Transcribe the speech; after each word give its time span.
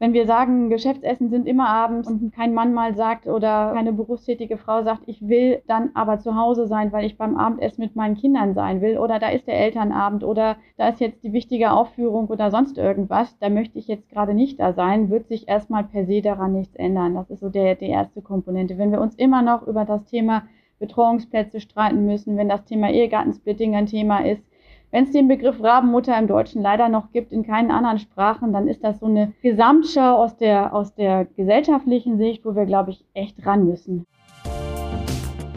Wenn 0.00 0.12
wir 0.12 0.26
sagen, 0.26 0.70
Geschäftsessen 0.70 1.28
sind 1.28 1.48
immer 1.48 1.68
abends 1.68 2.08
und 2.08 2.32
kein 2.32 2.54
Mann 2.54 2.72
mal 2.72 2.94
sagt 2.94 3.26
oder 3.26 3.72
keine 3.74 3.92
berufstätige 3.92 4.56
Frau 4.56 4.84
sagt, 4.84 5.02
ich 5.06 5.26
will 5.26 5.60
dann 5.66 5.90
aber 5.94 6.20
zu 6.20 6.36
Hause 6.36 6.68
sein, 6.68 6.92
weil 6.92 7.04
ich 7.04 7.18
beim 7.18 7.36
Abendessen 7.36 7.82
mit 7.82 7.96
meinen 7.96 8.16
Kindern 8.16 8.54
sein 8.54 8.80
will 8.80 8.98
oder 8.98 9.18
da 9.18 9.28
ist 9.30 9.48
der 9.48 9.58
Elternabend 9.58 10.22
oder 10.22 10.56
da 10.76 10.88
ist 10.88 11.00
jetzt 11.00 11.24
die 11.24 11.32
wichtige 11.32 11.72
Aufführung 11.72 12.28
oder 12.28 12.52
sonst 12.52 12.78
irgendwas, 12.78 13.36
da 13.40 13.48
möchte 13.48 13.80
ich 13.80 13.88
jetzt 13.88 14.08
gerade 14.08 14.34
nicht 14.34 14.60
da 14.60 14.72
sein, 14.72 15.10
wird 15.10 15.26
sich 15.26 15.48
erstmal 15.48 15.82
per 15.82 16.06
se 16.06 16.22
daran 16.22 16.52
nichts 16.52 16.76
ändern. 16.76 17.16
Das 17.16 17.28
ist 17.30 17.40
so 17.40 17.48
der, 17.48 17.74
die 17.74 17.88
erste 17.88 18.22
Komponente. 18.22 18.78
Wenn 18.78 18.92
wir 18.92 19.00
uns 19.00 19.16
immer 19.16 19.42
noch 19.42 19.66
über 19.66 19.84
das 19.84 20.04
Thema 20.04 20.44
Betreuungsplätze 20.78 21.58
streiten 21.60 22.06
müssen, 22.06 22.36
wenn 22.36 22.48
das 22.48 22.64
Thema 22.64 22.88
Ehegattensplitting 22.90 23.74
ein 23.74 23.86
Thema 23.86 24.24
ist, 24.24 24.44
wenn 24.90 25.04
es 25.04 25.12
den 25.12 25.28
Begriff 25.28 25.62
Rabenmutter 25.62 26.18
im 26.18 26.26
Deutschen 26.26 26.62
leider 26.62 26.88
noch 26.88 27.12
gibt, 27.12 27.32
in 27.32 27.46
keinen 27.46 27.70
anderen 27.70 27.98
Sprachen, 27.98 28.52
dann 28.52 28.68
ist 28.68 28.82
das 28.82 29.00
so 29.00 29.06
eine 29.06 29.32
Gesamtschau 29.42 30.16
aus 30.16 30.36
der, 30.36 30.74
aus 30.74 30.94
der 30.94 31.26
gesellschaftlichen 31.36 32.16
Sicht, 32.16 32.44
wo 32.44 32.54
wir, 32.54 32.64
glaube 32.64 32.92
ich, 32.92 33.04
echt 33.12 33.44
ran 33.44 33.66
müssen. 33.66 34.06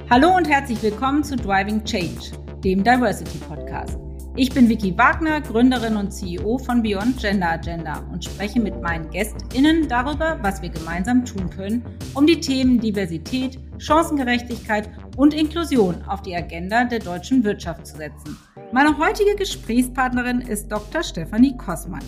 Hallo 0.09 0.36
und 0.36 0.49
herzlich 0.49 0.84
willkommen 0.84 1.23
zu 1.23 1.38
Driving 1.38 1.84
Change, 1.86 2.31
dem 2.63 2.84
Diversity 2.84 3.38
Podcast. 3.48 3.98
Ich 4.36 4.53
bin 4.53 4.67
Vicky 4.67 4.98
Wagner, 4.98 5.41
Gründerin 5.41 5.95
und 5.95 6.11
CEO 6.11 6.58
von 6.58 6.81
Beyond 6.81 7.17
Gender 7.17 7.52
Agenda 7.52 8.02
und 8.11 8.23
spreche 8.23 8.59
mit 8.59 8.81
meinen 8.81 9.09
GästInnen 9.09 9.88
darüber, 9.88 10.39
was 10.41 10.61
wir 10.61 10.70
gemeinsam 10.70 11.23
tun 11.23 11.50
können, 11.50 11.84
um 12.13 12.25
die 12.25 12.39
Themen 12.39 12.80
Diversität, 12.80 13.59
Chancengerechtigkeit 13.77 14.89
und 15.21 15.35
Inklusion 15.35 16.03
auf 16.07 16.23
die 16.23 16.35
Agenda 16.35 16.84
der 16.84 16.98
deutschen 16.98 17.43
Wirtschaft 17.43 17.85
zu 17.85 17.95
setzen. 17.95 18.35
Meine 18.71 18.98
heutige 18.98 19.35
Gesprächspartnerin 19.35 20.41
ist 20.41 20.71
Dr. 20.71 21.03
Stefanie 21.03 21.55
Kossmann. 21.55 22.02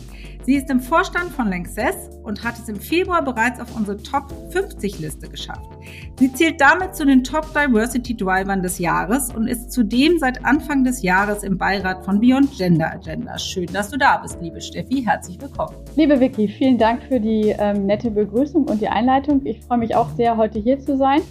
Sie 0.46 0.56
ist 0.56 0.68
im 0.72 0.80
Vorstand 0.80 1.30
von 1.30 1.48
Lanxess 1.48 2.10
und 2.24 2.44
hat 2.44 2.58
es 2.58 2.70
im 2.70 2.78
Februar 2.78 3.22
bereits 3.22 3.60
auf 3.60 3.76
unsere 3.76 4.02
Top 4.02 4.34
50 4.50 4.98
Liste 4.98 5.30
geschafft. 5.30 5.70
Sie 6.18 6.34
zählt 6.34 6.60
damit 6.60 6.96
zu 6.96 7.06
den 7.06 7.24
Top 7.24 7.46
Diversity 7.54 8.18
Drivern 8.18 8.64
des 8.64 8.80
Jahres 8.80 9.32
und 9.32 9.46
ist 9.46 9.72
zudem 9.72 10.18
seit 10.18 10.44
Anfang 10.44 10.84
des 10.84 11.04
Jahres 11.04 11.44
im 11.44 11.60
Beirat 11.60 12.04
von 12.04 12.20
Beyond 12.20 12.58
Gender 12.58 12.94
Agenda. 12.94 13.38
Schön, 13.38 13.68
dass 13.68 13.92
du 13.92 13.98
da 13.98 14.18
bist, 14.18 14.40
liebe 14.42 14.60
Steffi. 14.60 15.04
Herzlich 15.06 15.40
willkommen. 15.40 15.76
Liebe 15.96 16.20
Vicky, 16.20 16.48
vielen 16.48 16.80
Dank 16.80 17.04
für 17.04 17.20
die 17.20 17.54
ähm, 17.60 17.86
nette 17.86 18.10
Begrüßung 18.10 18.64
und 18.64 18.82
die 18.82 18.88
Einleitung. 18.88 19.46
Ich 19.46 19.62
freue 19.62 19.78
mich 19.78 19.96
auch 19.96 20.10
sehr, 20.16 20.36
heute 20.36 20.58
hier 20.58 20.80
zu 20.80 20.98
sein 20.98 21.22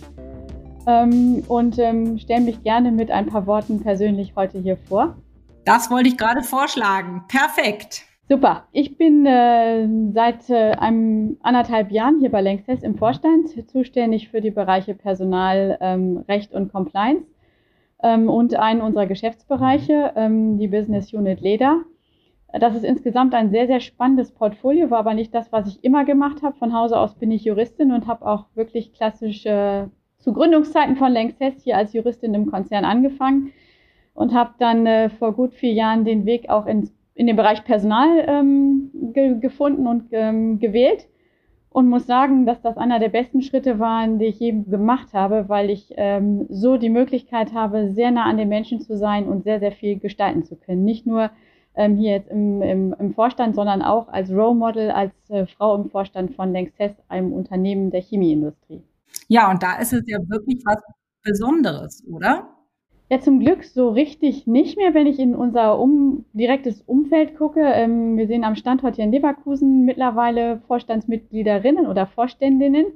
ähm, 0.87 1.43
und 1.49 1.79
ähm, 1.79 2.19
stelle 2.19 2.43
mich 2.43 2.63
gerne 2.63 2.93
mit 2.93 3.11
ein 3.11 3.27
paar 3.27 3.47
Worten 3.47 3.81
persönlich 3.81 4.35
heute 4.37 4.59
hier 4.59 4.77
vor. 4.77 5.17
Das 5.65 5.91
wollte 5.91 6.09
ich 6.09 6.17
gerade 6.17 6.43
vorschlagen. 6.43 7.25
Perfekt. 7.29 8.05
Super. 8.29 8.67
Ich 8.73 8.97
bin 8.97 9.27
äh, 9.27 9.87
seit 10.13 10.49
äh, 10.49 10.73
einem 10.73 11.37
anderthalb 11.43 11.91
Jahren 11.91 12.21
hier 12.21 12.31
bei 12.31 12.41
Lanxess 12.41 12.83
im 12.83 12.97
Vorstand, 12.97 13.49
zuständig 13.71 14.29
für 14.29 14.41
die 14.41 14.51
Bereiche 14.51 14.95
Personal, 14.95 15.77
ähm, 15.81 16.25
Recht 16.29 16.53
und 16.53 16.73
Compliance 16.73 17.27
ähm, 18.03 18.29
und 18.29 18.55
einen 18.55 18.81
unserer 18.81 19.07
Geschäftsbereiche, 19.07 20.13
ähm, 20.17 20.59
die 20.59 20.69
Business 20.69 21.13
Unit 21.13 21.41
Leder. 21.41 21.83
Das 22.59 22.75
ist 22.75 22.85
insgesamt 22.85 23.35
ein 23.35 23.51
sehr, 23.51 23.67
sehr 23.67 23.81
spannendes 23.81 24.31
Portfolio, 24.31 24.91
war 24.91 24.99
aber 24.99 25.15
nicht 25.15 25.35
das, 25.35 25.53
was 25.53 25.69
ich 25.69 25.83
immer 25.85 26.05
gemacht 26.05 26.43
habe. 26.43 26.57
Von 26.57 26.75
Hause 26.75 26.99
aus 26.99 27.15
bin 27.15 27.31
ich 27.31 27.45
Juristin 27.45 27.93
und 27.93 28.07
habe 28.07 28.27
auch 28.27 28.47
wirklich 28.55 28.93
klassische 28.93 29.91
zu 30.23 30.33
Gründungszeiten 30.33 30.97
von 30.97 31.13
Lanxess 31.13 31.63
hier 31.63 31.77
als 31.77 31.93
Juristin 31.93 32.35
im 32.35 32.47
Konzern 32.47 32.85
angefangen 32.85 33.53
und 34.15 34.33
habe 34.33 34.55
dann 34.59 34.87
äh, 34.87 35.11
vor 35.11 35.33
gut 35.33 35.53
vier 35.53 35.73
Jahren 35.73 36.05
den 36.05 36.25
Weg 36.27 36.49
auch 36.49 36.67
ins, 36.67 36.95
in 37.15 37.27
den 37.27 37.37
Bereich 37.37 37.65
Personal 37.65 38.25
ähm, 38.27 38.91
ge 39.13 39.39
gefunden 39.41 39.87
und 39.87 40.05
ähm, 40.13 40.59
gewählt 40.61 41.09
und 41.71 41.89
muss 41.89 42.07
sagen, 42.07 42.47
dass 42.47 42.61
das 42.61 42.77
einer 42.77 43.01
der 43.01 43.09
besten 43.09 43.43
Schritte 43.43 43.79
waren, 43.79 44.19
die 44.19 44.27
ich 44.27 44.39
je 44.39 44.53
gemacht 44.53 45.13
habe, 45.13 45.49
weil 45.49 45.71
ich 45.71 45.93
ähm, 45.97 46.47
so 46.49 46.77
die 46.77 46.91
Möglichkeit 46.91 47.53
habe, 47.53 47.91
sehr 47.91 48.11
nah 48.11 48.25
an 48.25 48.37
den 48.37 48.49
Menschen 48.49 48.81
zu 48.81 48.97
sein 48.97 49.27
und 49.27 49.43
sehr, 49.43 49.59
sehr 49.59 49.73
viel 49.73 49.99
gestalten 49.99 50.45
zu 50.45 50.57
können. 50.57 50.85
Nicht 50.85 51.07
nur 51.07 51.31
ähm, 51.75 51.97
hier 51.97 52.13
jetzt 52.13 52.31
im, 52.31 52.63
im, 52.63 52.95
im 52.99 53.15
Vorstand, 53.15 53.57
sondern 53.57 53.83
auch 53.83 54.09
als 54.09 54.31
Role 54.31 54.55
Model, 54.55 54.91
als 54.91 55.13
äh, 55.31 55.47
Frau 55.47 55.75
im 55.75 55.91
Vorstand 55.91 56.35
von 56.35 56.53
Lanxess, 56.53 56.93
einem 57.09 57.33
Unternehmen 57.33 57.91
der 57.91 58.03
Chemieindustrie. 58.03 58.83
Ja, 59.29 59.51
und 59.51 59.63
da 59.63 59.77
ist 59.79 59.93
es 59.93 60.03
ja 60.07 60.19
wirklich 60.29 60.63
was 60.65 60.83
Besonderes, 61.23 62.05
oder? 62.11 62.49
Ja, 63.13 63.21
zum 63.21 63.41
Glück 63.41 63.65
so 63.65 63.91
richtig 63.91 64.47
nicht 64.47 64.79
mehr, 64.79 64.95
wenn 64.95 65.07
ich 65.07 65.19
in 65.19 65.35
unser 65.35 65.79
um, 65.79 66.25
direktes 66.33 66.81
Umfeld 66.81 67.37
gucke. 67.37 67.61
Ähm, 67.61 68.17
wir 68.17 68.27
sehen 68.27 68.43
am 68.43 68.57
Standort 68.57 68.97
hier 68.97 69.05
in 69.05 69.13
Leverkusen 69.13 69.85
mittlerweile 69.85 70.63
Vorstandsmitgliederinnen 70.67 71.87
oder 71.87 72.07
Vorständinnen 72.07 72.87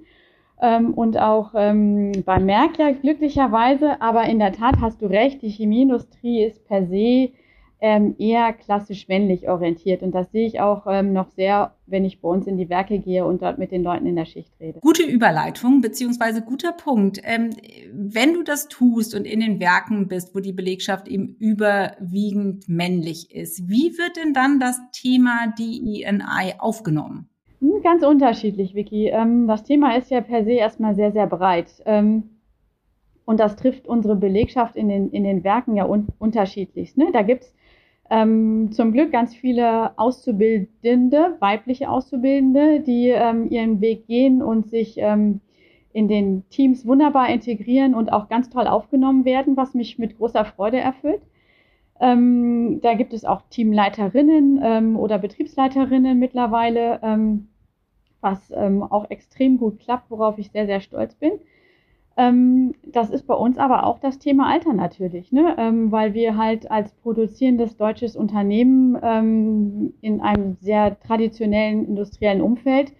ähm, 0.62 0.94
und 0.94 1.18
auch 1.18 1.52
ähm, 1.54 2.12
bei 2.24 2.38
Merck 2.38 2.78
ja 2.78 2.92
glücklicherweise. 2.92 4.00
Aber 4.00 4.24
in 4.24 4.38
der 4.38 4.52
Tat 4.52 4.76
hast 4.80 5.02
du 5.02 5.06
recht, 5.06 5.42
die 5.42 5.50
Chemieindustrie 5.50 6.44
ist 6.44 6.66
per 6.66 6.86
se 6.86 7.32
ähm, 7.80 8.14
eher 8.18 8.52
klassisch 8.54 9.06
männlich 9.08 9.48
orientiert. 9.48 10.02
Und 10.02 10.14
das 10.14 10.30
sehe 10.32 10.46
ich 10.46 10.60
auch 10.60 10.86
ähm, 10.88 11.12
noch 11.12 11.28
sehr, 11.30 11.74
wenn 11.86 12.04
ich 12.04 12.20
bei 12.20 12.28
uns 12.28 12.46
in 12.46 12.56
die 12.56 12.70
Werke 12.70 12.98
gehe 12.98 13.26
und 13.26 13.42
dort 13.42 13.58
mit 13.58 13.70
den 13.70 13.82
Leuten 13.82 14.06
in 14.06 14.16
der 14.16 14.24
Schicht 14.24 14.52
rede. 14.58 14.80
Gute 14.80 15.02
Überleitung 15.02 15.82
beziehungsweise 15.82 16.42
guter 16.42 16.72
Punkt. 16.72 17.20
Ähm, 17.24 17.50
wenn 17.92 18.32
du 18.32 18.42
das 18.42 18.68
tust 18.68 19.14
und 19.14 19.26
in 19.26 19.40
den 19.40 19.60
Werken 19.60 20.08
bist, 20.08 20.34
wo 20.34 20.40
die 20.40 20.52
Belegschaft 20.52 21.06
eben 21.06 21.36
überwiegend 21.38 22.68
männlich 22.68 23.34
ist, 23.34 23.68
wie 23.68 23.98
wird 23.98 24.16
denn 24.16 24.32
dann 24.32 24.58
das 24.58 24.80
Thema 24.92 25.52
DEI 25.58 26.54
aufgenommen? 26.58 27.28
Hm, 27.60 27.82
ganz 27.82 28.02
unterschiedlich, 28.02 28.74
Vicky. 28.74 29.08
Ähm, 29.08 29.46
das 29.46 29.64
Thema 29.64 29.96
ist 29.96 30.10
ja 30.10 30.22
per 30.22 30.44
se 30.44 30.52
erstmal 30.52 30.94
sehr, 30.94 31.12
sehr 31.12 31.26
breit. 31.26 31.82
Ähm, 31.84 32.30
und 33.26 33.40
das 33.40 33.56
trifft 33.56 33.86
unsere 33.86 34.16
Belegschaft 34.16 34.76
in 34.76 34.88
den, 34.88 35.10
in 35.10 35.24
den 35.24 35.44
Werken 35.44 35.76
ja 35.76 35.84
un 35.84 36.06
unterschiedlich. 36.18 36.96
Ne? 36.96 37.10
Da 37.12 37.22
gibt's 37.22 37.52
ähm, 38.10 38.70
zum 38.72 38.92
Glück 38.92 39.12
ganz 39.12 39.34
viele 39.34 39.98
Auszubildende, 39.98 41.36
weibliche 41.40 41.88
Auszubildende, 41.88 42.80
die 42.80 43.08
ähm, 43.08 43.50
ihren 43.50 43.80
Weg 43.80 44.06
gehen 44.06 44.42
und 44.42 44.68
sich 44.68 44.96
ähm, 44.98 45.40
in 45.92 46.08
den 46.08 46.48
Teams 46.50 46.86
wunderbar 46.86 47.28
integrieren 47.30 47.94
und 47.94 48.12
auch 48.12 48.28
ganz 48.28 48.50
toll 48.50 48.66
aufgenommen 48.66 49.24
werden, 49.24 49.56
was 49.56 49.74
mich 49.74 49.98
mit 49.98 50.18
großer 50.18 50.44
Freude 50.44 50.78
erfüllt. 50.78 51.22
Ähm, 51.98 52.80
da 52.82 52.94
gibt 52.94 53.14
es 53.14 53.24
auch 53.24 53.42
Teamleiterinnen 53.48 54.60
ähm, 54.62 54.96
oder 54.96 55.18
Betriebsleiterinnen 55.18 56.18
mittlerweile, 56.18 57.00
ähm, 57.02 57.48
was 58.20 58.52
auch 58.52 59.08
extrem 59.10 59.56
gut 59.56 59.78
klappt, 59.78 60.10
worauf 60.10 60.36
ich 60.38 60.50
sehr, 60.50 60.66
sehr 60.66 60.80
stolz 60.80 61.14
bin. 61.14 61.32
Ähm, 62.16 62.74
das 62.86 63.10
ist 63.10 63.26
bei 63.26 63.34
uns 63.34 63.58
aber 63.58 63.84
auch 63.84 63.98
das 63.98 64.18
Thema 64.18 64.50
Alter 64.50 64.72
natürlich, 64.72 65.32
ne? 65.32 65.54
Ähm, 65.58 65.92
weil 65.92 66.14
wir 66.14 66.36
halt 66.38 66.70
als 66.70 66.92
produzierendes 66.94 67.76
deutsches 67.76 68.16
Unternehmen 68.16 68.98
ähm, 69.02 69.92
in 70.00 70.22
einem 70.22 70.56
sehr 70.60 70.98
traditionellen 71.00 71.86
industriellen 71.86 72.40
Umfeld 72.40 72.92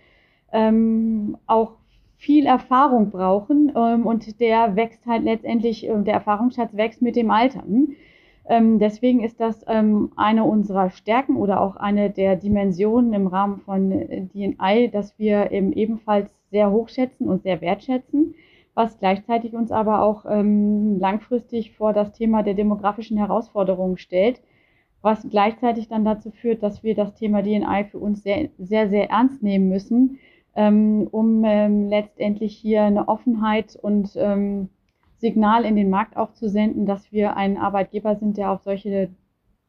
ähm, 0.52 1.38
auch 1.46 1.72
viel 2.18 2.44
Erfahrung 2.46 3.10
brauchen 3.10 3.72
ähm, 3.74 4.06
und 4.06 4.38
der 4.40 4.76
wächst 4.76 5.06
halt 5.06 5.24
letztendlich, 5.24 5.88
äh, 5.88 6.02
der 6.02 6.14
Erfahrungsschatz 6.14 6.74
wächst 6.76 7.00
mit 7.00 7.16
dem 7.16 7.30
Alter. 7.30 7.62
Hm? 7.62 7.96
Ähm, 8.48 8.78
deswegen 8.78 9.24
ist 9.24 9.40
das 9.40 9.64
eine 9.64 10.44
unserer 10.44 10.90
Stärken 10.90 11.34
oder 11.36 11.60
auch 11.60 11.74
eine 11.74 12.10
der 12.10 12.36
Dimensionen 12.36 13.12
im 13.12 13.26
Rahmen 13.26 13.58
von 13.58 13.90
DNI, 13.90 14.88
dass 14.92 15.18
wir 15.18 15.50
eben 15.50 15.72
ebenfalls 15.72 16.32
sehr 16.52 16.70
hochschätzen 16.70 17.28
und 17.28 17.42
sehr 17.42 17.60
wertschätzen 17.60 18.36
was 18.76 18.98
gleichzeitig 18.98 19.54
uns 19.54 19.72
aber 19.72 20.02
auch 20.02 20.26
ähm, 20.28 20.98
langfristig 21.00 21.72
vor 21.72 21.94
das 21.94 22.12
Thema 22.12 22.42
der 22.42 22.52
demografischen 22.52 23.16
Herausforderungen 23.16 23.96
stellt, 23.96 24.42
was 25.00 25.26
gleichzeitig 25.30 25.88
dann 25.88 26.04
dazu 26.04 26.30
führt, 26.30 26.62
dass 26.62 26.82
wir 26.82 26.94
das 26.94 27.14
Thema 27.14 27.42
DNI 27.42 27.86
für 27.90 27.98
uns 27.98 28.22
sehr, 28.22 28.50
sehr, 28.58 28.90
sehr 28.90 29.08
ernst 29.08 29.42
nehmen 29.42 29.70
müssen, 29.70 30.18
ähm, 30.54 31.08
um 31.10 31.42
ähm, 31.44 31.88
letztendlich 31.88 32.54
hier 32.54 32.82
eine 32.82 33.08
Offenheit 33.08 33.76
und 33.80 34.14
ähm, 34.16 34.68
Signal 35.16 35.64
in 35.64 35.74
den 35.74 35.88
Markt 35.88 36.18
auch 36.18 36.34
zu 36.34 36.50
senden, 36.50 36.84
dass 36.84 37.10
wir 37.10 37.34
ein 37.34 37.56
Arbeitgeber 37.56 38.16
sind, 38.16 38.36
der 38.36 38.50
auf 38.50 38.62
solche 38.62 39.08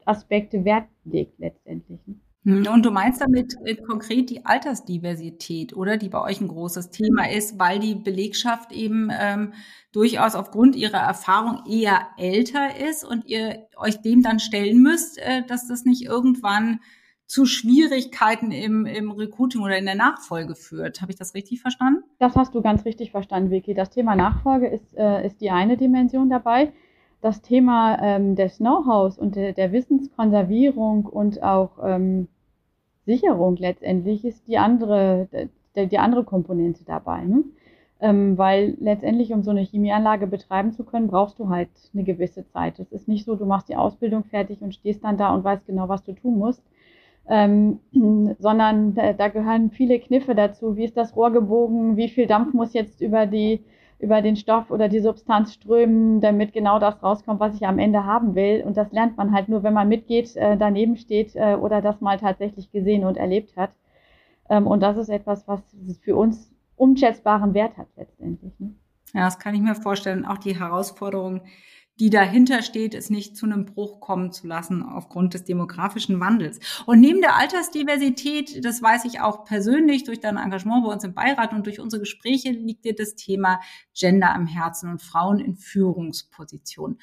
Aspekte 0.03 0.65
Wert 0.65 0.87
legt 1.05 1.39
letztendlich. 1.39 2.01
Ne? 2.47 2.65
Hm, 2.65 2.73
und 2.73 2.85
du 2.85 2.91
meinst 2.91 3.21
damit 3.21 3.55
äh, 3.65 3.75
konkret 3.75 4.29
die 4.29 4.45
Altersdiversität, 4.45 5.75
oder? 5.75 5.97
Die 5.97 6.09
bei 6.09 6.21
euch 6.21 6.39
ein 6.39 6.47
großes 6.47 6.89
Thema 6.91 7.29
ist, 7.29 7.59
weil 7.59 7.79
die 7.79 7.95
Belegschaft 7.95 8.71
eben 8.71 9.09
ähm, 9.11 9.53
durchaus 9.91 10.35
aufgrund 10.35 10.75
ihrer 10.75 10.99
Erfahrung 10.99 11.63
eher 11.69 12.07
älter 12.17 12.77
ist 12.89 13.03
und 13.03 13.25
ihr 13.25 13.67
euch 13.75 14.01
dem 14.01 14.21
dann 14.21 14.39
stellen 14.39 14.81
müsst, 14.81 15.17
äh, 15.17 15.43
dass 15.45 15.67
das 15.67 15.83
nicht 15.83 16.05
irgendwann 16.05 16.79
zu 17.25 17.45
Schwierigkeiten 17.45 18.51
im, 18.51 18.85
im 18.85 19.11
Recruiting 19.11 19.61
oder 19.61 19.77
in 19.77 19.85
der 19.85 19.95
Nachfolge 19.95 20.55
führt. 20.55 21.01
Habe 21.01 21.11
ich 21.11 21.17
das 21.17 21.33
richtig 21.33 21.59
verstanden? 21.59 22.03
Das 22.19 22.37
hast 22.37 22.55
du 22.55 22.61
ganz 22.61 22.85
richtig 22.85 23.11
verstanden, 23.11 23.51
Vicky. 23.51 23.73
Das 23.73 23.89
Thema 23.89 24.15
Nachfolge 24.15 24.67
ist, 24.67 24.95
äh, 24.95 25.25
ist 25.25 25.41
die 25.41 25.51
eine 25.51 25.75
Dimension 25.75 26.29
dabei. 26.29 26.71
Das 27.19 27.41
Thema 27.41 28.01
ähm, 28.01 28.35
des 28.35 28.59
Know-hows 28.59 29.17
und 29.17 29.35
der, 29.35 29.51
der 29.51 29.73
Wissenskonservierung 29.73 31.05
und 31.05 31.43
auch 31.43 31.79
ähm, 31.83 32.29
Sicherung 33.07 33.55
letztendlich 33.55 34.23
ist 34.25 34.47
die 34.47 34.57
andere, 34.57 35.27
die, 35.75 35.87
die 35.87 35.97
andere 35.97 36.23
Komponente 36.23 36.83
dabei. 36.85 37.23
Ne? 37.23 37.43
Ähm, 37.99 38.37
weil 38.37 38.77
letztendlich, 38.79 39.33
um 39.33 39.41
so 39.41 39.49
eine 39.49 39.61
Chemieanlage 39.61 40.27
betreiben 40.27 40.71
zu 40.73 40.83
können, 40.83 41.07
brauchst 41.07 41.39
du 41.39 41.49
halt 41.49 41.69
eine 41.93 42.03
gewisse 42.03 42.45
Zeit. 42.45 42.77
Es 42.77 42.91
ist 42.91 43.07
nicht 43.07 43.25
so, 43.25 43.35
du 43.35 43.45
machst 43.45 43.69
die 43.69 43.75
Ausbildung 43.75 44.23
fertig 44.25 44.61
und 44.61 44.75
stehst 44.75 45.03
dann 45.03 45.17
da 45.17 45.33
und 45.33 45.43
weißt 45.43 45.65
genau, 45.65 45.89
was 45.89 46.03
du 46.03 46.11
tun 46.11 46.37
musst, 46.37 46.61
ähm, 47.27 47.79
sondern 48.39 48.93
da, 48.93 49.13
da, 49.13 49.29
gehören 49.29 49.71
viele 49.71 49.99
Kniffe 49.99 50.35
dazu. 50.35 50.75
Wie 50.75 50.83
ist 50.83 50.97
das 50.97 51.15
Rohr 51.15 51.31
gebogen? 51.31 51.97
Wie 51.97 52.09
viel 52.09 52.27
Dampf 52.27 52.53
muss 52.53 52.73
jetzt 52.73 53.01
über 53.01 53.25
die 53.25 53.61
über 53.99 54.21
den 54.21 54.35
Stoff 54.35 54.69
oder 54.69 54.89
die 54.89 54.99
Substanz 54.99 55.53
strömen, 55.53 56.21
damit 56.21 56.53
genau 56.53 56.79
das 56.79 57.01
rauskommt, 57.01 57.39
was 57.39 57.55
ich 57.55 57.65
am 57.65 57.79
Ende 57.79 58.05
haben 58.05 58.35
will. 58.35 58.63
Und 58.65 58.77
das 58.77 58.91
lernt 58.91 59.17
man 59.17 59.33
halt 59.33 59.49
nur, 59.49 59.63
wenn 59.63 59.73
man 59.73 59.87
mitgeht, 59.87 60.35
äh, 60.35 60.55
daneben 60.57 60.97
steht 60.97 61.35
äh, 61.35 61.55
oder 61.55 61.81
das 61.81 61.99
mal 61.99 62.19
tatsächlich 62.19 62.71
gesehen 62.71 63.03
und 63.03 63.17
erlebt 63.17 63.57
hat. 63.57 63.71
Ähm, 64.49 64.67
und 64.67 64.81
das 64.81 64.97
ist 64.97 65.09
etwas, 65.09 65.47
was 65.47 65.61
für 66.01 66.15
uns 66.15 66.51
unschätzbaren 66.75 67.53
Wert 67.53 67.75
hat 67.77 67.87
letztendlich. 67.95 68.53
Ne? 68.59 68.75
Ja, 69.13 69.25
das 69.25 69.39
kann 69.39 69.55
ich 69.55 69.61
mir 69.61 69.75
vorstellen. 69.75 70.25
Auch 70.25 70.37
die 70.37 70.59
Herausforderung, 70.59 71.41
die 71.99 72.09
dahinter 72.09 72.61
steht, 72.61 72.93
es 72.93 73.09
nicht 73.09 73.35
zu 73.35 73.45
einem 73.45 73.65
Bruch 73.65 73.99
kommen 73.99 74.31
zu 74.31 74.47
lassen 74.47 74.83
aufgrund 74.83 75.33
des 75.33 75.43
demografischen 75.45 76.19
Wandels. 76.19 76.59
Und 76.85 76.99
neben 76.99 77.21
der 77.21 77.35
Altersdiversität, 77.35 78.63
das 78.63 78.81
weiß 78.81 79.05
ich 79.05 79.19
auch 79.21 79.45
persönlich 79.45 80.03
durch 80.03 80.19
dein 80.19 80.37
Engagement 80.37 80.85
bei 80.85 80.93
uns 80.93 81.03
im 81.03 81.13
Beirat 81.13 81.53
und 81.53 81.65
durch 81.65 81.79
unsere 81.79 82.01
Gespräche, 82.01 82.51
liegt 82.51 82.85
dir 82.85 82.95
das 82.95 83.15
Thema 83.15 83.59
Gender 83.95 84.33
am 84.33 84.45
Herzen 84.45 84.89
und 84.89 85.01
Frauen 85.01 85.39
in 85.39 85.55
Führungspositionen. 85.55 86.99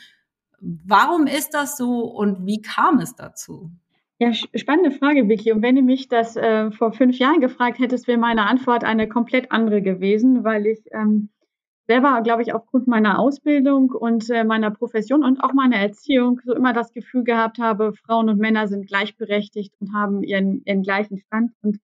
Warum 0.61 1.26
ist 1.26 1.55
das 1.55 1.76
so 1.76 2.05
und 2.05 2.46
wie 2.46 2.62
kam 2.62 2.99
es 2.99 3.17
dazu? 3.17 3.70
Ja, 4.19 4.32
spannende 4.32 4.93
Frage, 4.93 5.29
Vicky. 5.29 5.52
Und 5.52 5.62
wenn 5.62 5.75
du 5.75 5.82
mich 5.82 6.08
das 6.08 6.37
äh, 6.37 6.70
vor 6.70 6.93
fünf 6.93 7.19
Jahren 7.19 7.41
gefragt 7.41 7.81
hättest, 7.81 8.06
wäre 8.06 8.17
meine 8.17 8.46
Antwort 8.46 8.85
eine 8.85 9.08
komplett 9.08 9.50
andere 9.50 9.82
gewesen, 9.82 10.44
weil 10.44 10.67
ich 10.67 10.85
ähm, 10.93 11.31
selber, 11.86 12.22
glaube 12.22 12.42
ich, 12.42 12.54
aufgrund 12.54 12.86
meiner 12.86 13.19
Ausbildung 13.19 13.90
und 13.90 14.31
äh, 14.31 14.44
meiner 14.44 14.70
Profession 14.70 15.22
und 15.22 15.40
auch 15.40 15.52
meiner 15.52 15.76
Erziehung 15.76 16.40
so 16.44 16.54
immer 16.54 16.72
das 16.72 16.92
Gefühl 16.92 17.25
gehabt 17.25 17.58
habe, 17.58 17.92
Frauen 17.92 18.28
und 18.28 18.38
Männer 18.38 18.69
sind 18.69 18.86
gleichberechtigt 18.86 19.75
und 19.81 19.92
haben 19.92 20.22
ihren, 20.22 20.62
ihren 20.64 20.82
gleichen 20.82 21.19
Stand. 21.19 21.52
Und 21.62 21.78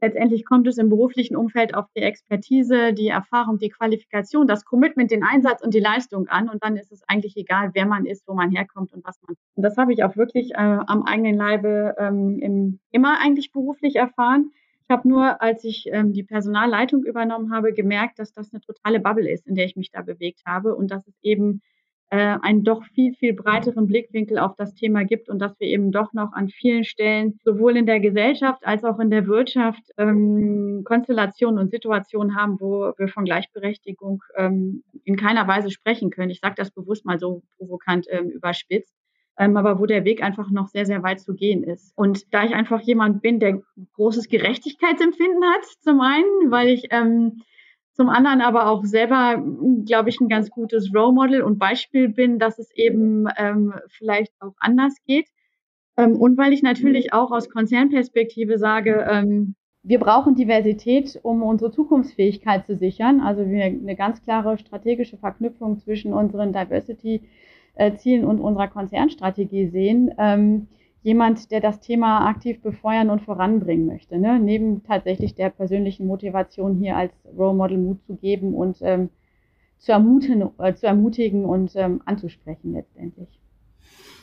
letztendlich 0.00 0.46
kommt 0.46 0.66
es 0.66 0.78
im 0.78 0.88
beruflichen 0.88 1.36
Umfeld 1.36 1.74
auf 1.74 1.86
die 1.94 2.02
Expertise, 2.02 2.94
die 2.94 3.08
Erfahrung, 3.08 3.58
die 3.58 3.68
Qualifikation, 3.68 4.46
das 4.46 4.64
Commitment, 4.64 5.10
den 5.10 5.22
Einsatz 5.24 5.62
und 5.62 5.74
die 5.74 5.80
Leistung 5.80 6.28
an. 6.28 6.48
Und 6.48 6.64
dann 6.64 6.76
ist 6.76 6.90
es 6.90 7.02
eigentlich 7.06 7.36
egal, 7.36 7.70
wer 7.74 7.86
man 7.86 8.06
ist, 8.06 8.26
wo 8.26 8.34
man 8.34 8.50
herkommt 8.50 8.94
und 8.94 9.04
was 9.04 9.20
man. 9.26 9.36
Und 9.56 9.62
das 9.62 9.76
habe 9.76 9.92
ich 9.92 10.04
auch 10.04 10.16
wirklich 10.16 10.52
äh, 10.52 10.56
am 10.56 11.02
eigenen 11.02 11.34
Leibe 11.34 11.94
ähm, 11.98 12.38
im, 12.40 12.80
immer 12.92 13.20
eigentlich 13.20 13.52
beruflich 13.52 13.96
erfahren. 13.96 14.52
Ich 14.88 14.96
habe 14.96 15.06
nur, 15.06 15.42
als 15.42 15.64
ich 15.64 15.84
ähm, 15.92 16.14
die 16.14 16.22
Personalleitung 16.22 17.04
übernommen 17.04 17.52
habe, 17.52 17.74
gemerkt, 17.74 18.18
dass 18.18 18.32
das 18.32 18.54
eine 18.54 18.62
totale 18.62 19.00
Bubble 19.00 19.30
ist, 19.30 19.46
in 19.46 19.54
der 19.54 19.66
ich 19.66 19.76
mich 19.76 19.90
da 19.90 20.00
bewegt 20.00 20.40
habe 20.46 20.74
und 20.74 20.90
dass 20.90 21.06
es 21.06 21.14
eben 21.20 21.60
äh, 22.08 22.38
einen 22.40 22.64
doch 22.64 22.82
viel, 22.94 23.12
viel 23.12 23.34
breiteren 23.34 23.86
Blickwinkel 23.86 24.38
auf 24.38 24.56
das 24.56 24.74
Thema 24.74 25.04
gibt 25.04 25.28
und 25.28 25.40
dass 25.40 25.60
wir 25.60 25.68
eben 25.68 25.92
doch 25.92 26.14
noch 26.14 26.32
an 26.32 26.48
vielen 26.48 26.84
Stellen 26.84 27.38
sowohl 27.44 27.76
in 27.76 27.84
der 27.84 28.00
Gesellschaft 28.00 28.66
als 28.66 28.82
auch 28.82 28.98
in 28.98 29.10
der 29.10 29.26
Wirtschaft 29.26 29.82
ähm, 29.98 30.84
Konstellationen 30.86 31.58
und 31.58 31.70
Situationen 31.70 32.34
haben, 32.34 32.58
wo 32.58 32.94
wir 32.96 33.08
von 33.08 33.26
Gleichberechtigung 33.26 34.22
ähm, 34.36 34.84
in 35.04 35.16
keiner 35.16 35.46
Weise 35.46 35.70
sprechen 35.70 36.08
können. 36.08 36.30
Ich 36.30 36.40
sage 36.40 36.54
das 36.56 36.70
bewusst 36.70 37.04
mal 37.04 37.18
so 37.18 37.42
provokant 37.58 38.06
ähm, 38.08 38.30
überspitzt 38.30 38.97
ähm, 39.38 39.56
aber 39.56 39.78
wo 39.78 39.86
der 39.86 40.04
Weg 40.04 40.22
einfach 40.22 40.50
noch 40.50 40.68
sehr, 40.68 40.84
sehr 40.84 41.02
weit 41.02 41.20
zu 41.20 41.34
gehen 41.34 41.62
ist. 41.62 41.92
Und 41.96 42.34
da 42.34 42.44
ich 42.44 42.54
einfach 42.54 42.80
jemand 42.80 43.22
bin, 43.22 43.38
der 43.38 43.62
großes 43.94 44.28
Gerechtigkeitsempfinden 44.28 45.44
hat, 45.44 45.64
zum 45.80 46.00
einen, 46.00 46.50
weil 46.50 46.68
ich 46.68 46.88
ähm, 46.90 47.42
zum 47.92 48.08
anderen 48.08 48.40
aber 48.40 48.68
auch 48.68 48.84
selber, 48.84 49.42
glaube 49.84 50.08
ich, 50.08 50.20
ein 50.20 50.28
ganz 50.28 50.50
gutes 50.50 50.92
Role 50.94 51.12
Model 51.12 51.42
und 51.42 51.58
Beispiel 51.58 52.08
bin, 52.08 52.38
dass 52.38 52.58
es 52.58 52.70
eben 52.74 53.26
ähm, 53.36 53.74
vielleicht 53.88 54.32
auch 54.40 54.54
anders 54.58 54.94
geht. 55.06 55.28
Ähm, 55.96 56.16
und 56.16 56.36
weil 56.36 56.52
ich 56.52 56.62
natürlich 56.62 57.12
auch 57.12 57.30
aus 57.30 57.48
Konzernperspektive 57.48 58.58
sage, 58.58 59.06
ähm, 59.08 59.54
wir 59.82 60.00
brauchen 60.00 60.34
Diversität, 60.34 61.18
um 61.22 61.42
unsere 61.42 61.70
Zukunftsfähigkeit 61.70 62.66
zu 62.66 62.76
sichern. 62.76 63.20
Also 63.20 63.48
wir 63.48 63.64
eine 63.64 63.96
ganz 63.96 64.22
klare 64.22 64.58
strategische 64.58 65.16
Verknüpfung 65.16 65.78
zwischen 65.78 66.12
unseren 66.12 66.52
Diversity 66.52 67.22
äh, 67.78 67.94
Zielen 67.96 68.24
und 68.24 68.40
unserer 68.40 68.68
Konzernstrategie 68.68 69.68
sehen. 69.68 70.12
Ähm, 70.18 70.68
jemand, 71.02 71.50
der 71.50 71.60
das 71.60 71.80
Thema 71.80 72.28
aktiv 72.28 72.60
befeuern 72.60 73.08
und 73.08 73.22
voranbringen 73.22 73.86
möchte, 73.86 74.18
ne? 74.18 74.38
neben 74.38 74.82
tatsächlich 74.82 75.34
der 75.34 75.48
persönlichen 75.50 76.06
Motivation 76.06 76.76
hier 76.76 76.96
als 76.96 77.12
Role 77.36 77.54
Model 77.54 77.78
Mut 77.78 78.02
zu 78.04 78.16
geben 78.16 78.54
und 78.54 78.78
ähm, 78.82 79.08
zu, 79.78 79.92
ermutigen, 79.92 80.50
äh, 80.58 80.74
zu 80.74 80.86
ermutigen 80.86 81.44
und 81.44 81.74
ähm, 81.76 82.02
anzusprechen 82.04 82.72
letztendlich. 82.72 83.40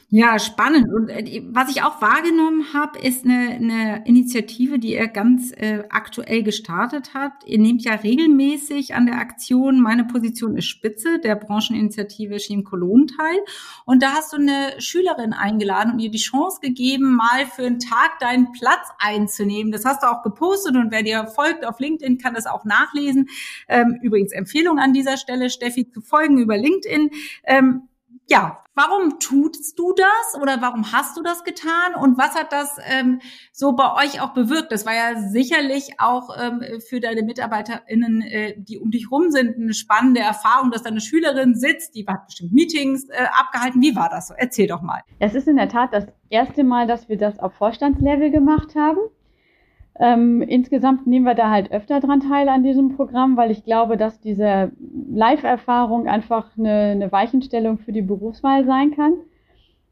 Ja, 0.10 0.38
spannend. 0.38 0.94
Und 0.94 1.10
äh, 1.10 1.42
was 1.50 1.70
ich 1.70 1.82
auch 1.82 2.00
wahrgenommen 2.00 2.74
habe, 2.74 3.00
ist 3.00 3.26
eine, 3.26 3.56
eine 3.56 4.06
Initiative, 4.06 4.78
die 4.78 4.94
er 4.94 5.08
ganz 5.08 5.52
äh, 5.52 5.84
aktuell 5.90 6.44
gestartet 6.44 7.16
hat. 7.16 7.34
Ihr 7.46 7.58
nehmt 7.58 7.84
ja 7.84 7.96
regelmäßig 7.96 8.94
an 8.94 9.08
der 9.08 9.18
Aktion 9.18 9.82
Meine 9.82 10.06
Position 10.06 10.58
ist 10.58 10.68
Spitze 10.68 11.20
der 11.20 11.36
Brancheninitiative 11.36 12.38
Cologne 12.64 13.08
teil. 13.08 13.40
Und 13.86 14.04
da 14.04 14.12
hast 14.12 14.32
du 14.32 14.38
eine 14.38 14.80
Schülerin 14.80 15.34
eingeladen 15.34 15.94
und 15.94 16.00
ihr 16.00 16.12
die 16.12 16.20
Chance 16.20 16.60
gegeben, 16.62 17.16
mal 17.16 17.48
für 17.48 17.66
einen 17.66 17.80
Tag 17.80 18.20
deinen 18.20 18.52
Platz 18.52 18.88
einzunehmen. 19.00 19.72
Das 19.72 19.86
hast 19.86 20.04
du 20.04 20.08
auch 20.08 20.22
gepostet 20.22 20.76
und 20.76 20.92
wer 20.92 21.02
dir 21.02 21.26
folgt 21.26 21.66
auf 21.66 21.80
LinkedIn, 21.80 22.20
kann 22.20 22.36
das 22.36 22.46
auch 22.46 22.64
nachlesen. 22.64 23.28
Ähm, 23.68 23.98
übrigens 24.04 24.34
Empfehlung 24.34 24.78
an 24.78 24.94
dieser 24.94 25.18
Stelle, 25.18 25.50
Steffi 25.50 25.90
zu 25.90 26.02
folgen 26.02 26.38
über 26.38 26.58
LinkedIn. 26.58 27.10
Ähm, 27.44 27.90
ja, 28.28 28.64
warum 28.74 29.20
tust 29.20 29.78
du 29.78 29.94
das 29.94 30.42
oder 30.42 30.62
warum 30.62 30.92
hast 30.92 31.18
du 31.18 31.24
das 31.24 31.44
getan 31.44 31.96
und 31.96 32.18
was 32.18 32.36
hat 32.36 32.52
das 32.52 32.78
ähm, 32.86 33.22
so 33.52 33.74
bei 33.74 33.94
euch 34.04 34.22
auch 34.22 34.34
bewirkt? 34.34 34.72
Das 34.72 34.86
war 34.86 34.94
ja 34.94 35.20
sicherlich 35.20 36.00
auch 36.00 36.30
ähm, 36.38 36.62
für 36.88 37.00
deine 37.00 37.24
MitarbeiterInnen, 37.24 38.22
äh, 38.22 38.56
die 38.58 38.80
um 38.80 38.92
dich 38.92 39.12
rum 39.12 39.32
sind, 39.32 39.56
eine 39.56 39.74
spannende 39.74 40.22
Erfahrung, 40.22 40.72
dass 40.72 40.84
da 40.84 40.90
eine 40.90 41.02
Schülerin 41.02 41.56
sitzt, 41.56 41.96
die 41.96 42.06
hat 42.08 42.26
bestimmt 42.26 42.54
Meetings 42.54 43.10
äh, 43.10 43.26
abgehalten. 43.32 43.82
Wie 43.82 43.96
war 43.96 44.10
das 44.10 44.28
so? 44.28 44.34
Erzähl 44.36 44.68
doch 44.68 44.82
mal. 44.82 45.02
Es 45.20 45.36
ist 45.36 45.48
in 45.48 45.58
der 45.58 45.70
Tat 45.70 45.94
das 45.94 46.06
erste 46.30 46.64
Mal, 46.64 46.88
dass 46.88 47.08
wir 47.08 47.18
das 47.18 47.40
auf 47.40 47.54
Vorstandslevel 47.54 48.32
gemacht 48.32 48.76
haben. 48.76 49.00
Ähm, 49.98 50.42
insgesamt 50.42 51.08
nehmen 51.08 51.26
wir 51.26 51.36
da 51.36 51.50
halt 51.50 51.72
öfter 51.72 52.02
dran 52.02 52.20
teil 52.20 52.50
an 52.50 52.64
diesem 52.64 52.96
Programm, 52.96 53.38
weil 53.38 53.52
ich 53.52 53.64
glaube, 53.64 53.96
dass 53.96 54.20
diese 54.20 54.72
Live-Erfahrung 55.10 56.08
einfach 56.08 56.50
eine, 56.58 56.92
eine 56.92 57.12
Weichenstellung 57.12 57.78
für 57.78 57.94
die 57.94 58.02
Berufswahl 58.02 58.66
sein 58.66 58.92
kann. 58.92 59.14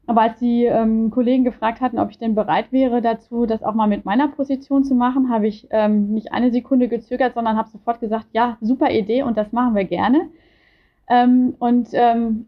Aber 0.06 0.20
als 0.20 0.38
die 0.38 0.66
ähm, 0.66 1.10
Kollegen 1.10 1.44
gefragt 1.44 1.80
hatten, 1.80 1.98
ob 1.98 2.10
ich 2.10 2.18
denn 2.18 2.34
bereit 2.34 2.70
wäre 2.72 3.00
dazu, 3.00 3.46
das 3.46 3.62
auch 3.62 3.72
mal 3.72 3.86
mit 3.86 4.04
meiner 4.04 4.28
Position 4.28 4.84
zu 4.84 4.94
machen, 4.94 5.30
habe 5.30 5.46
ich 5.46 5.66
ähm, 5.70 6.12
nicht 6.12 6.32
eine 6.32 6.50
Sekunde 6.52 6.88
gezögert, 6.88 7.32
sondern 7.32 7.56
habe 7.56 7.70
sofort 7.70 8.00
gesagt, 8.00 8.26
ja, 8.32 8.58
super 8.60 8.90
Idee 8.90 9.22
und 9.22 9.38
das 9.38 9.52
machen 9.52 9.74
wir 9.74 9.84
gerne. 9.84 10.28
Ähm, 11.08 11.54
und 11.58 11.88
ähm, 11.92 12.46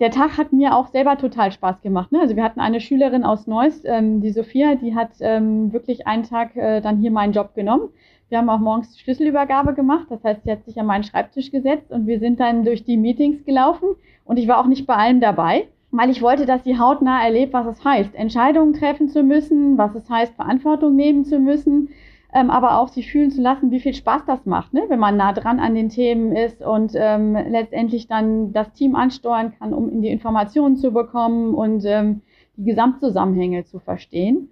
der 0.00 0.10
Tag 0.10 0.38
hat 0.38 0.52
mir 0.52 0.76
auch 0.76 0.88
selber 0.88 1.16
total 1.18 1.50
Spaß 1.50 1.82
gemacht. 1.82 2.12
Ne? 2.12 2.20
Also 2.20 2.36
wir 2.36 2.44
hatten 2.44 2.60
eine 2.60 2.80
Schülerin 2.80 3.24
aus 3.24 3.46
Neuss, 3.46 3.82
ähm, 3.84 4.20
die 4.20 4.30
Sophia, 4.30 4.76
die 4.76 4.94
hat 4.94 5.10
ähm, 5.20 5.72
wirklich 5.72 6.06
einen 6.06 6.22
Tag 6.22 6.56
äh, 6.56 6.80
dann 6.80 6.98
hier 6.98 7.10
meinen 7.10 7.32
Job 7.32 7.54
genommen. 7.54 7.88
Wir 8.28 8.38
haben 8.38 8.50
auch 8.50 8.58
morgens 8.58 8.98
Schlüsselübergabe 9.00 9.74
gemacht. 9.74 10.06
Das 10.10 10.22
heißt, 10.22 10.44
sie 10.44 10.52
hat 10.52 10.64
sich 10.64 10.78
an 10.78 10.86
meinen 10.86 11.04
Schreibtisch 11.04 11.50
gesetzt 11.50 11.90
und 11.90 12.06
wir 12.06 12.20
sind 12.20 12.38
dann 12.38 12.64
durch 12.64 12.84
die 12.84 12.96
Meetings 12.96 13.44
gelaufen. 13.44 13.88
Und 14.24 14.38
ich 14.38 14.46
war 14.46 14.58
auch 14.58 14.66
nicht 14.66 14.86
bei 14.86 14.94
allem 14.94 15.20
dabei, 15.20 15.66
weil 15.90 16.10
ich 16.10 16.20
wollte, 16.20 16.44
dass 16.44 16.62
sie 16.62 16.78
hautnah 16.78 17.24
erlebt, 17.24 17.54
was 17.54 17.66
es 17.66 17.84
heißt, 17.84 18.14
Entscheidungen 18.14 18.74
treffen 18.74 19.08
zu 19.08 19.22
müssen, 19.22 19.78
was 19.78 19.94
es 19.94 20.08
heißt, 20.10 20.34
Verantwortung 20.34 20.94
nehmen 20.94 21.24
zu 21.24 21.38
müssen, 21.38 21.88
ähm, 22.34 22.50
aber 22.50 22.78
auch 22.78 22.88
sich 22.88 23.10
fühlen 23.10 23.30
zu 23.30 23.40
lassen, 23.40 23.70
wie 23.70 23.80
viel 23.80 23.94
Spaß 23.94 24.22
das 24.26 24.44
macht, 24.44 24.74
ne? 24.74 24.84
wenn 24.88 24.98
man 24.98 25.16
nah 25.16 25.32
dran 25.32 25.60
an 25.60 25.74
den 25.74 25.88
Themen 25.88 26.36
ist 26.36 26.62
und 26.62 26.92
ähm, 26.94 27.34
letztendlich 27.34 28.06
dann 28.06 28.52
das 28.52 28.72
Team 28.72 28.96
ansteuern 28.96 29.54
kann, 29.58 29.72
um 29.72 29.88
in 29.88 30.02
die 30.02 30.10
Informationen 30.10 30.76
zu 30.76 30.90
bekommen 30.90 31.54
und 31.54 31.84
ähm, 31.86 32.20
die 32.56 32.64
Gesamtzusammenhänge 32.64 33.64
zu 33.64 33.78
verstehen. 33.78 34.50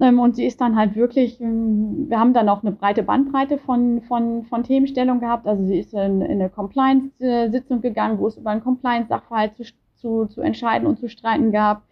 Ähm, 0.00 0.18
und 0.18 0.36
sie 0.36 0.46
ist 0.46 0.60
dann 0.60 0.76
halt 0.76 0.96
wirklich, 0.96 1.40
ähm, 1.40 2.06
wir 2.08 2.18
haben 2.18 2.32
dann 2.32 2.48
auch 2.48 2.62
eine 2.62 2.72
breite 2.72 3.02
Bandbreite 3.02 3.58
von, 3.58 4.00
von, 4.02 4.44
von 4.44 4.62
Themenstellung 4.64 5.20
gehabt. 5.20 5.46
Also 5.46 5.66
sie 5.66 5.78
ist 5.78 5.92
in, 5.92 6.22
in 6.22 6.40
eine 6.40 6.48
Compliance-Sitzung 6.48 7.82
gegangen, 7.82 8.18
wo 8.18 8.26
es 8.26 8.38
über 8.38 8.50
einen 8.50 8.64
Compliance-Sachverhalt 8.64 9.56
zu, 9.56 9.64
zu, 9.96 10.26
zu 10.26 10.40
entscheiden 10.40 10.86
und 10.86 10.98
zu 10.98 11.08
streiten 11.08 11.52
gab. 11.52 11.82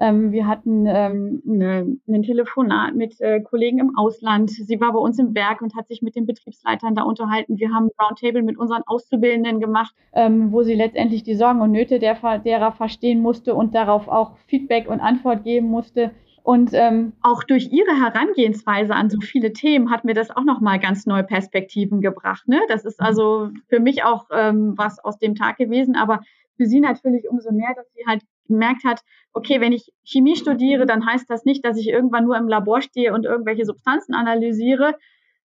Ähm, 0.00 0.32
wir 0.32 0.46
hatten 0.46 0.86
ähm, 0.86 1.42
eine, 1.48 1.96
ein 2.06 2.22
Telefonat 2.22 2.94
mit 2.94 3.20
äh, 3.20 3.40
Kollegen 3.40 3.78
im 3.78 3.96
Ausland. 3.96 4.50
Sie 4.50 4.80
war 4.80 4.92
bei 4.92 4.98
uns 4.98 5.18
im 5.18 5.34
Werk 5.34 5.60
und 5.60 5.74
hat 5.76 5.88
sich 5.88 6.02
mit 6.02 6.14
den 6.16 6.26
Betriebsleitern 6.26 6.94
da 6.94 7.02
unterhalten. 7.02 7.58
Wir 7.58 7.72
haben 7.72 7.90
Roundtable 8.00 8.42
mit 8.42 8.58
unseren 8.58 8.82
Auszubildenden 8.86 9.60
gemacht, 9.60 9.94
ähm, 10.12 10.52
wo 10.52 10.62
sie 10.62 10.74
letztendlich 10.74 11.22
die 11.22 11.34
Sorgen 11.34 11.60
und 11.60 11.72
Nöte 11.72 11.98
der, 11.98 12.16
derer 12.38 12.72
verstehen 12.72 13.20
musste 13.20 13.54
und 13.54 13.74
darauf 13.74 14.08
auch 14.08 14.36
Feedback 14.46 14.88
und 14.88 15.00
Antwort 15.00 15.44
geben 15.44 15.68
musste. 15.68 16.12
Und 16.48 16.70
ähm, 16.72 17.12
auch 17.20 17.44
durch 17.44 17.70
ihre 17.72 17.94
Herangehensweise 18.00 18.94
an 18.94 19.10
so 19.10 19.20
viele 19.20 19.52
Themen 19.52 19.90
hat 19.90 20.04
mir 20.04 20.14
das 20.14 20.30
auch 20.30 20.44
nochmal 20.44 20.78
ganz 20.78 21.04
neue 21.04 21.24
Perspektiven 21.24 22.00
gebracht. 22.00 22.48
Ne? 22.48 22.58
Das 22.68 22.86
ist 22.86 23.00
also 23.00 23.50
für 23.68 23.80
mich 23.80 24.02
auch 24.02 24.26
ähm, 24.32 24.72
was 24.76 24.98
aus 24.98 25.18
dem 25.18 25.34
Tag 25.34 25.58
gewesen, 25.58 25.94
aber 25.94 26.20
für 26.56 26.64
sie 26.64 26.80
natürlich 26.80 27.28
umso 27.28 27.52
mehr, 27.52 27.74
dass 27.76 27.86
sie 27.92 28.04
halt 28.06 28.22
gemerkt 28.48 28.84
hat, 28.84 29.02
okay, 29.32 29.60
wenn 29.60 29.72
ich 29.72 29.92
Chemie 30.04 30.36
studiere, 30.36 30.86
dann 30.86 31.06
heißt 31.06 31.30
das 31.30 31.44
nicht, 31.44 31.64
dass 31.64 31.78
ich 31.78 31.88
irgendwann 31.88 32.24
nur 32.24 32.36
im 32.36 32.48
Labor 32.48 32.82
stehe 32.82 33.12
und 33.14 33.24
irgendwelche 33.24 33.64
Substanzen 33.64 34.14
analysiere, 34.14 34.94